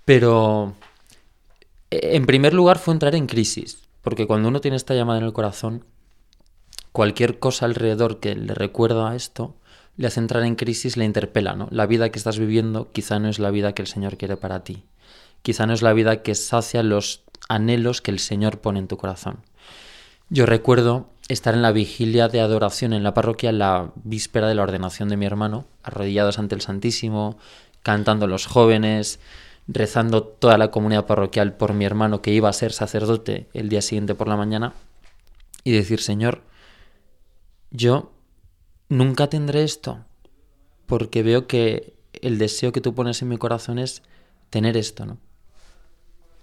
Pero 0.04 0.74
eh, 1.90 2.10
en 2.12 2.26
primer 2.26 2.52
lugar 2.52 2.78
fue 2.78 2.92
entrar 2.92 3.14
en 3.14 3.26
crisis, 3.26 3.78
porque 4.04 4.26
cuando 4.28 4.48
uno 4.48 4.60
tiene 4.60 4.76
esta 4.76 4.94
llamada 4.94 5.18
en 5.18 5.24
el 5.24 5.32
corazón, 5.32 5.84
cualquier 6.92 7.40
cosa 7.40 7.64
alrededor 7.64 8.20
que 8.20 8.36
le 8.36 8.54
recuerda 8.54 9.10
a 9.10 9.16
esto 9.16 9.56
le 9.96 10.06
hace 10.06 10.20
entrar 10.20 10.44
en 10.44 10.56
crisis, 10.56 10.96
le 10.96 11.04
interpela, 11.04 11.54
¿no? 11.54 11.68
La 11.70 11.86
vida 11.86 12.10
que 12.10 12.18
estás 12.18 12.38
viviendo 12.38 12.92
quizá 12.92 13.18
no 13.18 13.28
es 13.28 13.38
la 13.38 13.50
vida 13.50 13.72
que 13.72 13.82
el 13.82 13.88
Señor 13.88 14.18
quiere 14.18 14.36
para 14.36 14.62
ti. 14.62 14.84
Quizá 15.42 15.66
no 15.66 15.72
es 15.72 15.82
la 15.82 15.92
vida 15.92 16.22
que 16.22 16.34
sacia 16.34 16.82
los 16.82 17.24
anhelos 17.48 18.02
que 18.02 18.10
el 18.10 18.18
Señor 18.18 18.60
pone 18.60 18.78
en 18.78 18.88
tu 18.88 18.96
corazón. 18.96 19.38
Yo 20.28 20.46
recuerdo 20.46 21.08
estar 21.28 21.54
en 21.54 21.62
la 21.62 21.72
vigilia 21.72 22.28
de 22.28 22.40
adoración 22.40 22.92
en 22.92 23.04
la 23.04 23.14
parroquia 23.14 23.52
la 23.52 23.92
víspera 24.02 24.48
de 24.48 24.54
la 24.54 24.62
ordenación 24.62 25.08
de 25.08 25.16
mi 25.16 25.26
hermano, 25.26 25.64
arrodillados 25.82 26.38
ante 26.38 26.54
el 26.54 26.60
Santísimo, 26.60 27.38
cantando 27.82 28.26
los 28.26 28.46
jóvenes, 28.46 29.20
rezando 29.66 30.22
toda 30.22 30.58
la 30.58 30.70
comunidad 30.70 31.06
parroquial 31.06 31.56
por 31.56 31.72
mi 31.72 31.84
hermano 31.84 32.22
que 32.22 32.32
iba 32.32 32.48
a 32.48 32.52
ser 32.52 32.72
sacerdote 32.72 33.48
el 33.54 33.68
día 33.68 33.82
siguiente 33.82 34.14
por 34.14 34.28
la 34.28 34.36
mañana, 34.36 34.74
y 35.64 35.72
decir, 35.72 36.00
Señor, 36.00 36.42
yo 37.70 38.12
nunca 38.88 39.28
tendré 39.28 39.64
esto, 39.64 40.04
porque 40.86 41.22
veo 41.22 41.46
que 41.46 41.94
el 42.12 42.38
deseo 42.38 42.72
que 42.72 42.80
tú 42.80 42.94
pones 42.94 43.22
en 43.22 43.28
mi 43.28 43.38
corazón 43.38 43.78
es 43.78 44.02
tener 44.50 44.76
esto, 44.76 45.06
¿no? 45.06 45.18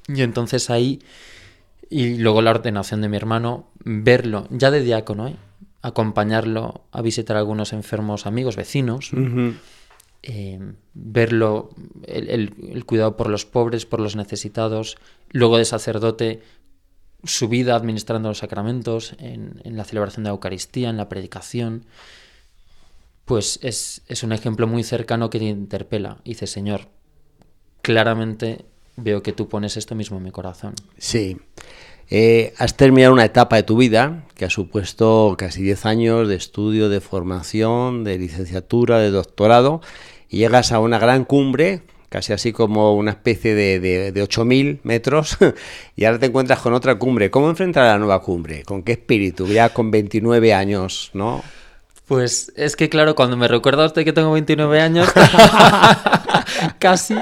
Y 0.08 0.24
entonces 0.24 0.70
ahí, 0.70 1.00
y 1.90 2.18
luego 2.18 2.42
la 2.42 2.52
ordenación 2.52 3.02
de 3.02 3.10
mi 3.10 3.18
hermano, 3.18 3.70
verlo 3.86 4.48
ya 4.50 4.72
de 4.72 4.82
diácono, 4.82 5.28
¿eh? 5.28 5.36
acompañarlo 5.82 6.84
a 6.92 7.02
visitar 7.02 7.36
a 7.38 7.40
algunos 7.40 7.74
enfermos 7.74 8.26
amigos, 8.26 8.56
vecinos, 8.56 9.12
eh, 10.24 10.60
verlo, 10.94 11.70
el, 12.06 12.84
cuidado 12.86 13.18
por 13.18 13.30
los 13.30 13.46
pobres, 13.46 13.86
por 13.86 14.00
los 14.00 14.16
necesitados, 14.16 14.98
luego 15.30 15.58
de 15.58 15.66
sacerdote, 15.66 16.42
su 17.24 17.48
vida 17.48 17.76
administrando 17.76 18.30
los 18.30 18.40
sacramentos, 18.40 19.16
en, 19.20 19.62
la 19.64 19.84
celebración 19.84 20.24
de 20.24 20.30
la 20.30 20.34
Eucaristía, 20.34 20.90
en 20.90 20.98
la 20.98 21.10
predicación, 21.10 21.86
pues 23.26 23.60
es, 23.62 24.02
es 24.08 24.24
un 24.24 24.32
ejemplo 24.32 24.68
muy 24.68 24.84
cercano 24.84 25.30
que 25.30 25.40
te 25.40 25.46
interpela. 25.46 26.18
Dice, 26.26 26.48
Señor, 26.48 26.90
claramente 27.82 28.66
veo 28.98 29.24
que 29.24 29.34
tú 29.34 29.48
pones 29.48 29.78
esto 29.78 29.96
mismo 29.96 30.18
en 30.18 30.24
mi 30.24 30.32
corazón. 30.32 30.76
Sí. 30.98 31.38
Eh, 32.14 32.54
has 32.58 32.76
terminado 32.76 33.14
una 33.14 33.24
etapa 33.24 33.56
de 33.56 33.64
tu 33.64 33.78
vida 33.78 34.26
que 34.36 34.44
ha 34.44 34.50
supuesto 34.50 35.36
casi 35.38 35.64
10 35.64 35.86
años 35.86 36.28
de 36.28 36.36
estudio, 36.36 36.90
de 36.90 37.00
formación, 37.00 38.04
de 38.04 38.18
licenciatura, 38.18 39.00
de 39.00 39.12
doctorado, 39.12 39.82
y 40.32 40.38
llegas 40.38 40.72
a 40.72 40.80
una 40.80 40.98
gran 40.98 41.26
cumbre, 41.26 41.82
casi 42.10 42.34
así 42.34 42.52
como 42.52 42.96
una 42.96 43.12
especie 43.12 43.54
de, 43.54 43.80
de, 43.80 44.12
de 44.12 44.24
8.000 44.24 44.80
metros, 44.84 45.38
y 45.96 46.06
ahora 46.06 46.17
te 46.20 46.26
encuentras 46.26 46.60
con 46.60 46.74
otra 46.74 46.96
cumbre. 46.96 47.30
¿Cómo 47.30 47.50
enfrentar 47.50 47.84
a 47.86 47.89
la 47.94 47.98
nueva 48.00 48.22
cumbre? 48.24 48.63
¿Con 48.63 48.82
qué 48.82 48.94
espíritu? 48.94 49.46
Ya 49.48 49.70
con 49.70 49.91
29 49.91 50.54
años, 50.54 51.12
¿no? 51.13 51.44
Pues 52.08 52.52
es 52.58 52.76
que 52.76 52.89
claro, 52.89 53.15
cuando 53.15 53.38
me 53.38 53.48
recuerda 53.48 53.86
usted 53.86 54.04
que 54.04 54.12
tengo 54.12 54.32
29 54.34 54.82
años, 54.82 55.08
casi... 56.80 57.15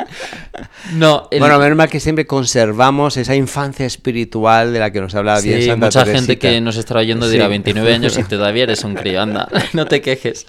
No, 0.93 1.28
el- 1.32 1.39
Bueno, 1.39 1.60
menos 1.60 1.78
mal 1.78 1.89
que 1.89 2.00
siempre 2.00 2.26
conservamos 2.26 3.17
esa 3.17 3.36
infancia 3.36 3.86
espiritual 3.86 4.74
de 4.74 4.80
la 4.80 4.91
que 4.91 5.02
nos 5.02 5.13
hablaba 5.15 5.41
bien 5.41 5.62
Sí, 5.62 5.67
Santa 5.67 5.86
mucha 5.88 6.04
Teresita. 6.04 6.19
gente 6.19 6.39
que 6.39 6.62
nos 6.62 6.78
estará 6.78 7.02
oyendo 7.02 7.30
dirá 7.30 7.45
Sí. 7.45 7.50
29 7.50 7.93
años 7.93 8.17
y 8.17 8.24
todavía 8.24 8.63
eres 8.63 8.84
un 8.84 8.95
crío, 8.95 9.22
anda, 9.22 9.48
no 9.74 9.86
te 9.86 10.02
quejes. 10.02 10.45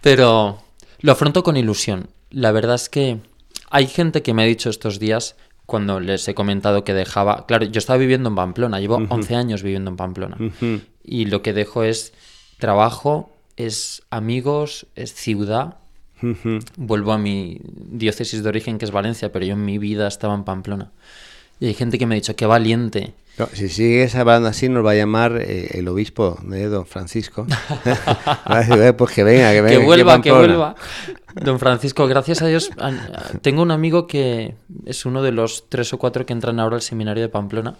Pero 0.00 0.60
lo 1.00 1.12
afronto 1.12 1.42
con 1.42 1.56
ilusión. 1.56 2.08
La 2.30 2.52
verdad 2.52 2.76
es 2.76 2.88
que 2.88 3.18
hay 3.70 3.86
gente 3.86 4.22
que 4.22 4.34
me 4.34 4.42
ha 4.42 4.46
dicho 4.46 4.70
estos 4.70 4.98
días, 4.98 5.36
cuando 5.66 6.00
les 6.00 6.26
he 6.26 6.34
comentado 6.34 6.82
que 6.82 6.94
dejaba... 6.94 7.46
Claro, 7.46 7.64
yo 7.64 7.78
estaba 7.78 7.96
viviendo 7.96 8.28
en 8.28 8.34
Pamplona, 8.34 8.80
llevo 8.80 8.96
11 9.08 9.36
años 9.36 9.62
viviendo 9.62 9.90
en 9.90 9.96
Pamplona. 9.96 10.36
Y 11.04 11.26
lo 11.26 11.42
que 11.42 11.52
dejo 11.52 11.84
es 11.84 12.12
trabajo, 12.58 13.30
es 13.56 14.02
amigos, 14.10 14.86
es 14.96 15.14
ciudad. 15.14 15.76
Vuelvo 16.76 17.12
a 17.12 17.18
mi 17.18 17.60
diócesis 17.64 18.42
de 18.42 18.48
origen, 18.48 18.78
que 18.78 18.84
es 18.84 18.90
Valencia, 18.90 19.32
pero 19.32 19.46
yo 19.46 19.52
en 19.54 19.64
mi 19.64 19.78
vida 19.78 20.08
estaba 20.08 20.34
en 20.34 20.44
Pamplona. 20.44 20.90
Y 21.60 21.66
hay 21.66 21.74
gente 21.74 21.98
que 21.98 22.06
me 22.06 22.14
ha 22.14 22.16
dicho, 22.16 22.34
qué 22.34 22.46
valiente. 22.46 23.14
No, 23.40 23.48
si 23.52 23.68
sigues 23.68 24.14
hablando 24.14 24.48
así, 24.48 24.68
nos 24.68 24.84
va 24.84 24.90
a 24.92 24.94
llamar 24.94 25.38
eh, 25.40 25.70
el 25.78 25.88
obispo 25.88 26.38
de 26.42 26.66
Don 26.68 26.86
Francisco. 26.86 27.46
Va 27.48 28.56
a 28.56 28.58
decir, 28.60 28.78
"Eh, 28.82 28.92
pues 28.92 29.12
que 29.12 29.24
venga, 29.24 29.50
que 29.52 29.62
venga. 29.62 29.78
que 29.78 29.84
vuelva, 29.84 30.20
que 30.20 30.30
Pamplona". 30.30 30.46
vuelva. 30.56 30.74
Don 31.34 31.58
Francisco, 31.60 32.06
gracias 32.08 32.42
a 32.42 32.46
Dios, 32.48 32.70
tengo 33.40 33.62
un 33.62 33.70
amigo 33.70 34.06
que 34.08 34.56
es 34.84 35.06
uno 35.06 35.22
de 35.22 35.30
los 35.32 35.68
tres 35.68 35.92
o 35.92 35.98
cuatro 35.98 36.26
que 36.26 36.32
entran 36.32 36.58
ahora 36.58 36.74
al 36.76 36.82
seminario 36.82 37.22
de 37.22 37.28
Pamplona. 37.28 37.76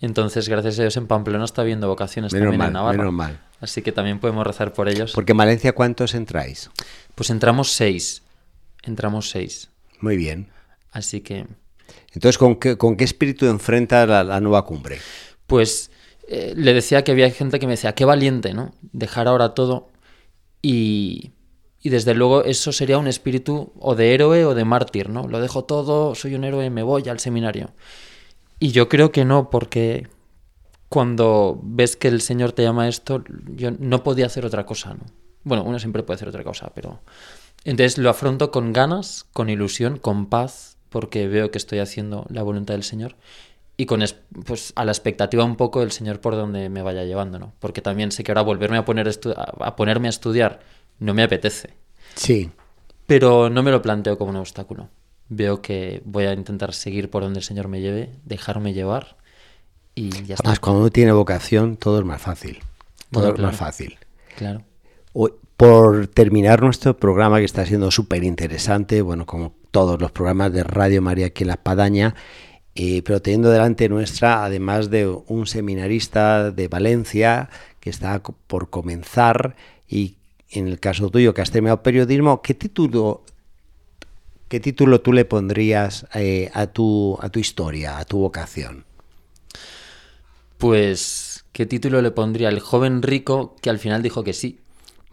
Entonces, 0.00 0.48
gracias 0.48 0.78
a 0.78 0.82
Dios, 0.82 0.96
en 0.96 1.06
Pamplona 1.08 1.44
está 1.44 1.62
viendo 1.64 1.88
vocaciones 1.88 2.32
Menos 2.32 2.44
también 2.46 2.58
mal, 2.58 2.68
en 2.68 2.72
Navarra. 2.74 2.98
menos 2.98 3.12
mal. 3.12 3.40
Así 3.60 3.82
que 3.82 3.90
también 3.90 4.18
podemos 4.20 4.46
rezar 4.46 4.72
por 4.72 4.88
ellos. 4.88 5.12
Porque 5.14 5.32
en 5.32 5.38
Valencia, 5.38 5.72
¿cuántos 5.72 6.14
entráis? 6.14 6.70
Pues 7.16 7.30
entramos 7.30 7.72
seis. 7.72 8.22
Entramos 8.84 9.30
seis. 9.30 9.68
Muy 10.00 10.16
bien. 10.16 10.48
Así 10.92 11.20
que, 11.22 11.46
Entonces, 12.16 12.38
¿con 12.38 12.56
qué, 12.56 13.04
espíritu 13.04 13.44
enfrenta 13.44 14.06
la, 14.06 14.24
la 14.24 14.40
nueva 14.40 14.64
cumbre? 14.64 14.98
pues, 15.46 15.90
eh, 16.28 16.54
le 16.56 16.72
decía 16.72 17.04
que 17.04 17.12
había 17.12 17.30
gente 17.30 17.58
que 17.58 17.66
me 17.66 17.74
decía, 17.74 17.94
qué 17.94 18.06
valiente, 18.06 18.54
¿no? 18.54 18.72
Dejar 18.80 19.28
ahora 19.28 19.54
todo. 19.54 19.90
Y, 20.62 21.32
y 21.82 21.90
desde 21.90 22.14
luego 22.14 22.42
eso 22.42 22.72
sería 22.72 22.96
un 22.96 23.06
espíritu 23.06 23.70
o 23.78 23.94
de 23.94 24.14
héroe 24.14 24.46
o 24.46 24.54
de 24.54 24.64
mártir, 24.64 25.10
¿no? 25.10 25.28
Lo 25.28 25.40
dejo 25.40 25.64
todo, 25.64 26.14
soy 26.14 26.34
un 26.34 26.44
héroe, 26.44 26.70
me 26.70 26.82
voy 26.82 27.06
al 27.08 27.20
seminario. 27.20 27.74
Y 28.58 28.72
yo 28.72 28.88
creo 28.88 29.12
que 29.12 29.26
no, 29.26 29.50
porque, 29.50 30.08
cuando 30.88 31.60
ves 31.62 31.96
que 31.96 32.08
el 32.08 32.22
Señor 32.22 32.52
te 32.52 32.62
llama 32.62 32.84
a 32.84 32.88
esto, 32.88 33.22
yo 33.54 33.70
no 33.72 34.02
podía 34.02 34.24
hacer 34.24 34.46
otra 34.46 34.64
cosa, 34.64 34.94
¿no? 34.94 35.04
Bueno, 35.44 35.64
uno 35.64 35.78
siempre 35.78 36.02
puede 36.02 36.16
hacer 36.16 36.28
otra 36.28 36.44
cosa, 36.44 36.72
pero... 36.74 37.02
Entonces 37.64 37.98
lo 37.98 38.10
afronto 38.10 38.50
con 38.50 38.72
ganas, 38.72 39.26
con 39.32 39.50
ilusión, 39.50 39.98
con 39.98 40.26
paz, 40.26 40.75
porque 40.96 41.28
veo 41.28 41.50
que 41.50 41.58
estoy 41.58 41.80
haciendo 41.80 42.24
la 42.30 42.42
voluntad 42.42 42.72
del 42.72 42.82
Señor 42.82 43.16
y 43.76 43.84
con 43.84 44.02
pues 44.46 44.72
a 44.76 44.86
la 44.86 44.90
expectativa 44.90 45.44
un 45.44 45.56
poco 45.56 45.80
del 45.80 45.92
Señor 45.92 46.22
por 46.22 46.34
donde 46.34 46.70
me 46.70 46.80
vaya 46.80 47.04
llevando, 47.04 47.38
¿no? 47.38 47.52
Porque 47.60 47.82
también 47.82 48.12
sé 48.12 48.24
que 48.24 48.30
ahora 48.30 48.40
volverme 48.40 48.78
a 48.78 48.86
poner 48.86 49.06
a 49.36 49.76
ponerme 49.76 50.08
a 50.08 50.10
estudiar 50.10 50.60
no 50.98 51.12
me 51.12 51.22
apetece. 51.22 51.74
Sí. 52.14 52.50
Pero 53.06 53.50
no 53.50 53.62
me 53.62 53.72
lo 53.72 53.82
planteo 53.82 54.16
como 54.16 54.30
un 54.30 54.36
obstáculo. 54.36 54.88
Veo 55.28 55.60
que 55.60 56.00
voy 56.06 56.24
a 56.24 56.32
intentar 56.32 56.72
seguir 56.72 57.10
por 57.10 57.22
donde 57.22 57.40
el 57.40 57.44
Señor 57.44 57.68
me 57.68 57.82
lleve, 57.82 58.14
dejarme 58.24 58.72
llevar 58.72 59.18
y 59.94 60.08
ya 60.24 60.36
está. 60.36 60.44
Además, 60.44 60.60
cuando 60.60 60.80
uno 60.80 60.90
tiene 60.90 61.12
vocación, 61.12 61.76
todo 61.76 61.98
es 61.98 62.06
más 62.06 62.22
fácil. 62.22 62.60
Todo 63.10 63.34
es 63.34 63.38
más 63.38 63.54
fácil. 63.54 63.98
Claro. 64.34 64.62
Por 65.58 66.06
terminar 66.06 66.62
nuestro 66.62 66.96
programa, 66.96 67.38
que 67.38 67.44
está 67.44 67.66
siendo 67.66 67.90
súper 67.90 68.24
interesante, 68.24 69.02
bueno, 69.02 69.26
como 69.26 69.52
todos 69.76 70.00
los 70.00 70.10
programas 70.10 70.54
de 70.54 70.64
Radio 70.64 71.02
María 71.02 71.26
aquí 71.26 71.44
en 71.44 71.48
La 71.48 71.52
Espadaña, 71.56 72.14
eh, 72.74 73.02
pero 73.02 73.20
teniendo 73.20 73.50
delante 73.50 73.90
nuestra, 73.90 74.42
además 74.42 74.88
de 74.88 75.06
un 75.06 75.46
seminarista 75.46 76.50
de 76.50 76.66
Valencia 76.66 77.50
que 77.78 77.90
está 77.90 78.22
por 78.22 78.70
comenzar 78.70 79.54
y 79.86 80.14
en 80.50 80.66
el 80.68 80.80
caso 80.80 81.10
tuyo 81.10 81.34
que 81.34 81.42
has 81.42 81.50
terminado 81.50 81.82
periodismo, 81.82 82.40
¿qué 82.40 82.54
título, 82.54 83.22
qué 84.48 84.60
título 84.60 85.02
tú 85.02 85.12
le 85.12 85.26
pondrías 85.26 86.06
eh, 86.14 86.50
a, 86.54 86.68
tu, 86.68 87.18
a 87.20 87.28
tu 87.28 87.38
historia, 87.38 87.98
a 87.98 88.06
tu 88.06 88.20
vocación? 88.20 88.86
Pues, 90.56 91.44
¿qué 91.52 91.66
título 91.66 92.00
le 92.00 92.12
pondría? 92.12 92.48
El 92.48 92.60
joven 92.60 93.02
rico 93.02 93.56
que 93.60 93.68
al 93.68 93.78
final 93.78 94.02
dijo 94.02 94.24
que 94.24 94.32
sí. 94.32 94.58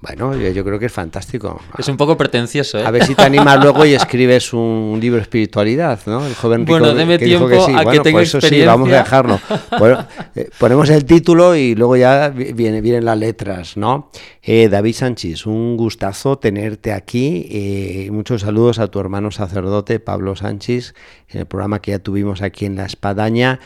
Bueno, 0.04 0.36
yo, 0.36 0.66
creo 0.66 0.78
que 0.78 0.88
es 0.88 0.92
fantástico. 0.92 1.62
Es 1.78 1.88
un 1.88 1.96
poco 1.96 2.18
pretencioso, 2.18 2.78
¿eh? 2.78 2.84
A 2.86 2.92
ver 2.92 3.06
si 3.06 3.16
te 3.16 3.24
animas 3.24 3.64
luego 3.64 3.86
y 3.86 3.94
escribes 3.94 4.52
un 4.52 4.98
libro 5.00 5.16
de 5.16 5.22
espiritualidad, 5.22 5.98
¿no? 6.08 6.28
El 6.28 6.36
joven 6.36 6.66
rico 6.66 6.78
bueno, 6.78 6.94
deme 6.94 7.18
tiempo 7.18 7.48
que 7.48 7.58
sí. 7.62 7.72
a 7.74 7.86
que 7.86 8.02
tenga 8.02 8.20
pues 8.20 8.36
experiencia. 8.36 8.64
sí, 8.64 8.66
vamos 8.66 8.90
a 8.92 8.98
dejarlo. 8.98 9.40
Bueno, 9.80 10.06
eh, 10.36 10.50
ponemos 10.60 10.90
el 10.90 11.06
título 11.06 11.56
y 11.56 11.74
luego 11.74 11.96
ya 11.96 12.30
viene, 12.30 12.82
vienen 12.82 13.06
las 13.06 13.18
letras, 13.18 13.78
¿no? 13.78 14.12
Eh, 14.42 14.68
David 14.68 14.94
Sánchez, 14.94 15.46
un 15.46 15.78
gustazo 15.78 16.38
tenerte 16.38 16.92
aquí. 16.92 17.48
Eh, 17.50 18.10
muchos 18.12 18.42
saludos 18.42 18.80
a 18.80 18.88
tu 18.88 19.00
hermano 19.00 19.32
sacerdote 19.32 20.02
Pablo 20.02 20.36
Sánchez 20.36 20.96
en 21.30 21.40
el 21.40 21.46
programa 21.46 21.82
que 21.82 21.92
ya 21.92 22.00
tuvimos 22.00 22.42
aquí 22.42 22.66
en 22.66 22.76
La 22.76 22.86
Espadaña. 22.86 23.62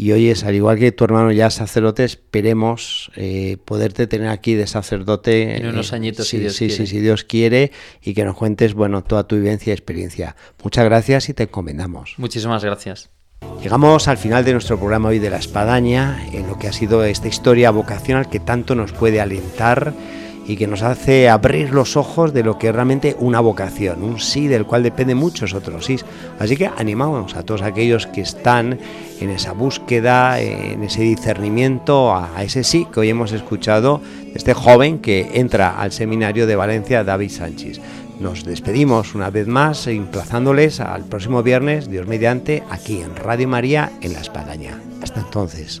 Y 0.00 0.12
hoy 0.12 0.30
es, 0.30 0.44
al 0.44 0.54
igual 0.54 0.78
que 0.78 0.92
tu 0.92 1.04
hermano 1.04 1.30
ya 1.30 1.50
sacerdote, 1.50 2.04
esperemos 2.04 3.12
eh, 3.16 3.58
poderte 3.66 4.06
tener 4.06 4.28
aquí 4.28 4.54
de 4.54 4.66
sacerdote. 4.66 5.58
En 5.58 5.66
unos 5.66 5.92
añitos, 5.92 6.26
si 6.26 6.38
Dios 6.38 6.54
sí, 6.54 6.68
quiere. 6.68 6.86
Sí, 6.86 6.86
si 6.86 7.00
Dios 7.00 7.22
quiere, 7.24 7.70
y 8.00 8.14
que 8.14 8.24
nos 8.24 8.34
cuentes, 8.34 8.72
bueno, 8.72 9.04
toda 9.04 9.24
tu 9.24 9.36
vivencia 9.36 9.72
y 9.72 9.74
experiencia. 9.74 10.36
Muchas 10.64 10.86
gracias 10.86 11.28
y 11.28 11.34
te 11.34 11.42
encomendamos. 11.42 12.14
Muchísimas 12.16 12.64
gracias. 12.64 13.10
Llegamos 13.62 14.08
al 14.08 14.16
final 14.16 14.42
de 14.42 14.52
nuestro 14.52 14.78
programa 14.78 15.10
hoy 15.10 15.18
de 15.18 15.28
la 15.28 15.36
espadaña, 15.36 16.26
en 16.32 16.46
lo 16.46 16.58
que 16.58 16.68
ha 16.68 16.72
sido 16.72 17.04
esta 17.04 17.28
historia 17.28 17.70
vocacional 17.70 18.30
que 18.30 18.40
tanto 18.40 18.74
nos 18.74 18.92
puede 18.92 19.20
alentar 19.20 19.92
y 20.50 20.56
que 20.56 20.66
nos 20.66 20.82
hace 20.82 21.28
abrir 21.28 21.70
los 21.70 21.96
ojos 21.96 22.32
de 22.32 22.42
lo 22.42 22.58
que 22.58 22.68
es 22.68 22.74
realmente 22.74 23.14
una 23.20 23.38
vocación, 23.38 24.02
un 24.02 24.18
sí 24.18 24.48
del 24.48 24.66
cual 24.66 24.82
depende 24.82 25.14
muchos 25.14 25.54
otros 25.54 25.84
sí. 25.84 25.96
Así 26.40 26.56
que 26.56 26.68
animamos 26.76 27.36
a 27.36 27.44
todos 27.44 27.62
aquellos 27.62 28.08
que 28.08 28.22
están 28.22 28.76
en 29.20 29.30
esa 29.30 29.52
búsqueda, 29.52 30.40
en 30.40 30.82
ese 30.82 31.02
discernimiento, 31.02 32.16
a, 32.16 32.42
ese 32.42 32.64
sí 32.64 32.88
que 32.92 32.98
hoy 32.98 33.10
hemos 33.10 33.30
escuchado 33.30 34.00
de 34.24 34.32
este 34.34 34.52
joven 34.52 34.98
que 34.98 35.30
entra 35.34 35.80
al 35.80 35.92
seminario 35.92 36.48
de 36.48 36.56
Valencia, 36.56 37.04
David 37.04 37.30
Sánchez. 37.30 37.80
Nos 38.18 38.44
despedimos 38.44 39.14
una 39.14 39.30
vez 39.30 39.46
más, 39.46 39.86
emplazándoles 39.86 40.80
al 40.80 41.04
próximo 41.04 41.44
viernes, 41.44 41.88
Dios 41.88 42.08
mediante, 42.08 42.64
aquí 42.70 43.02
en 43.02 43.14
Radio 43.14 43.46
María, 43.46 43.92
en 44.00 44.14
La 44.14 44.20
Espadaña. 44.20 44.80
Hasta 45.00 45.20
entonces. 45.20 45.80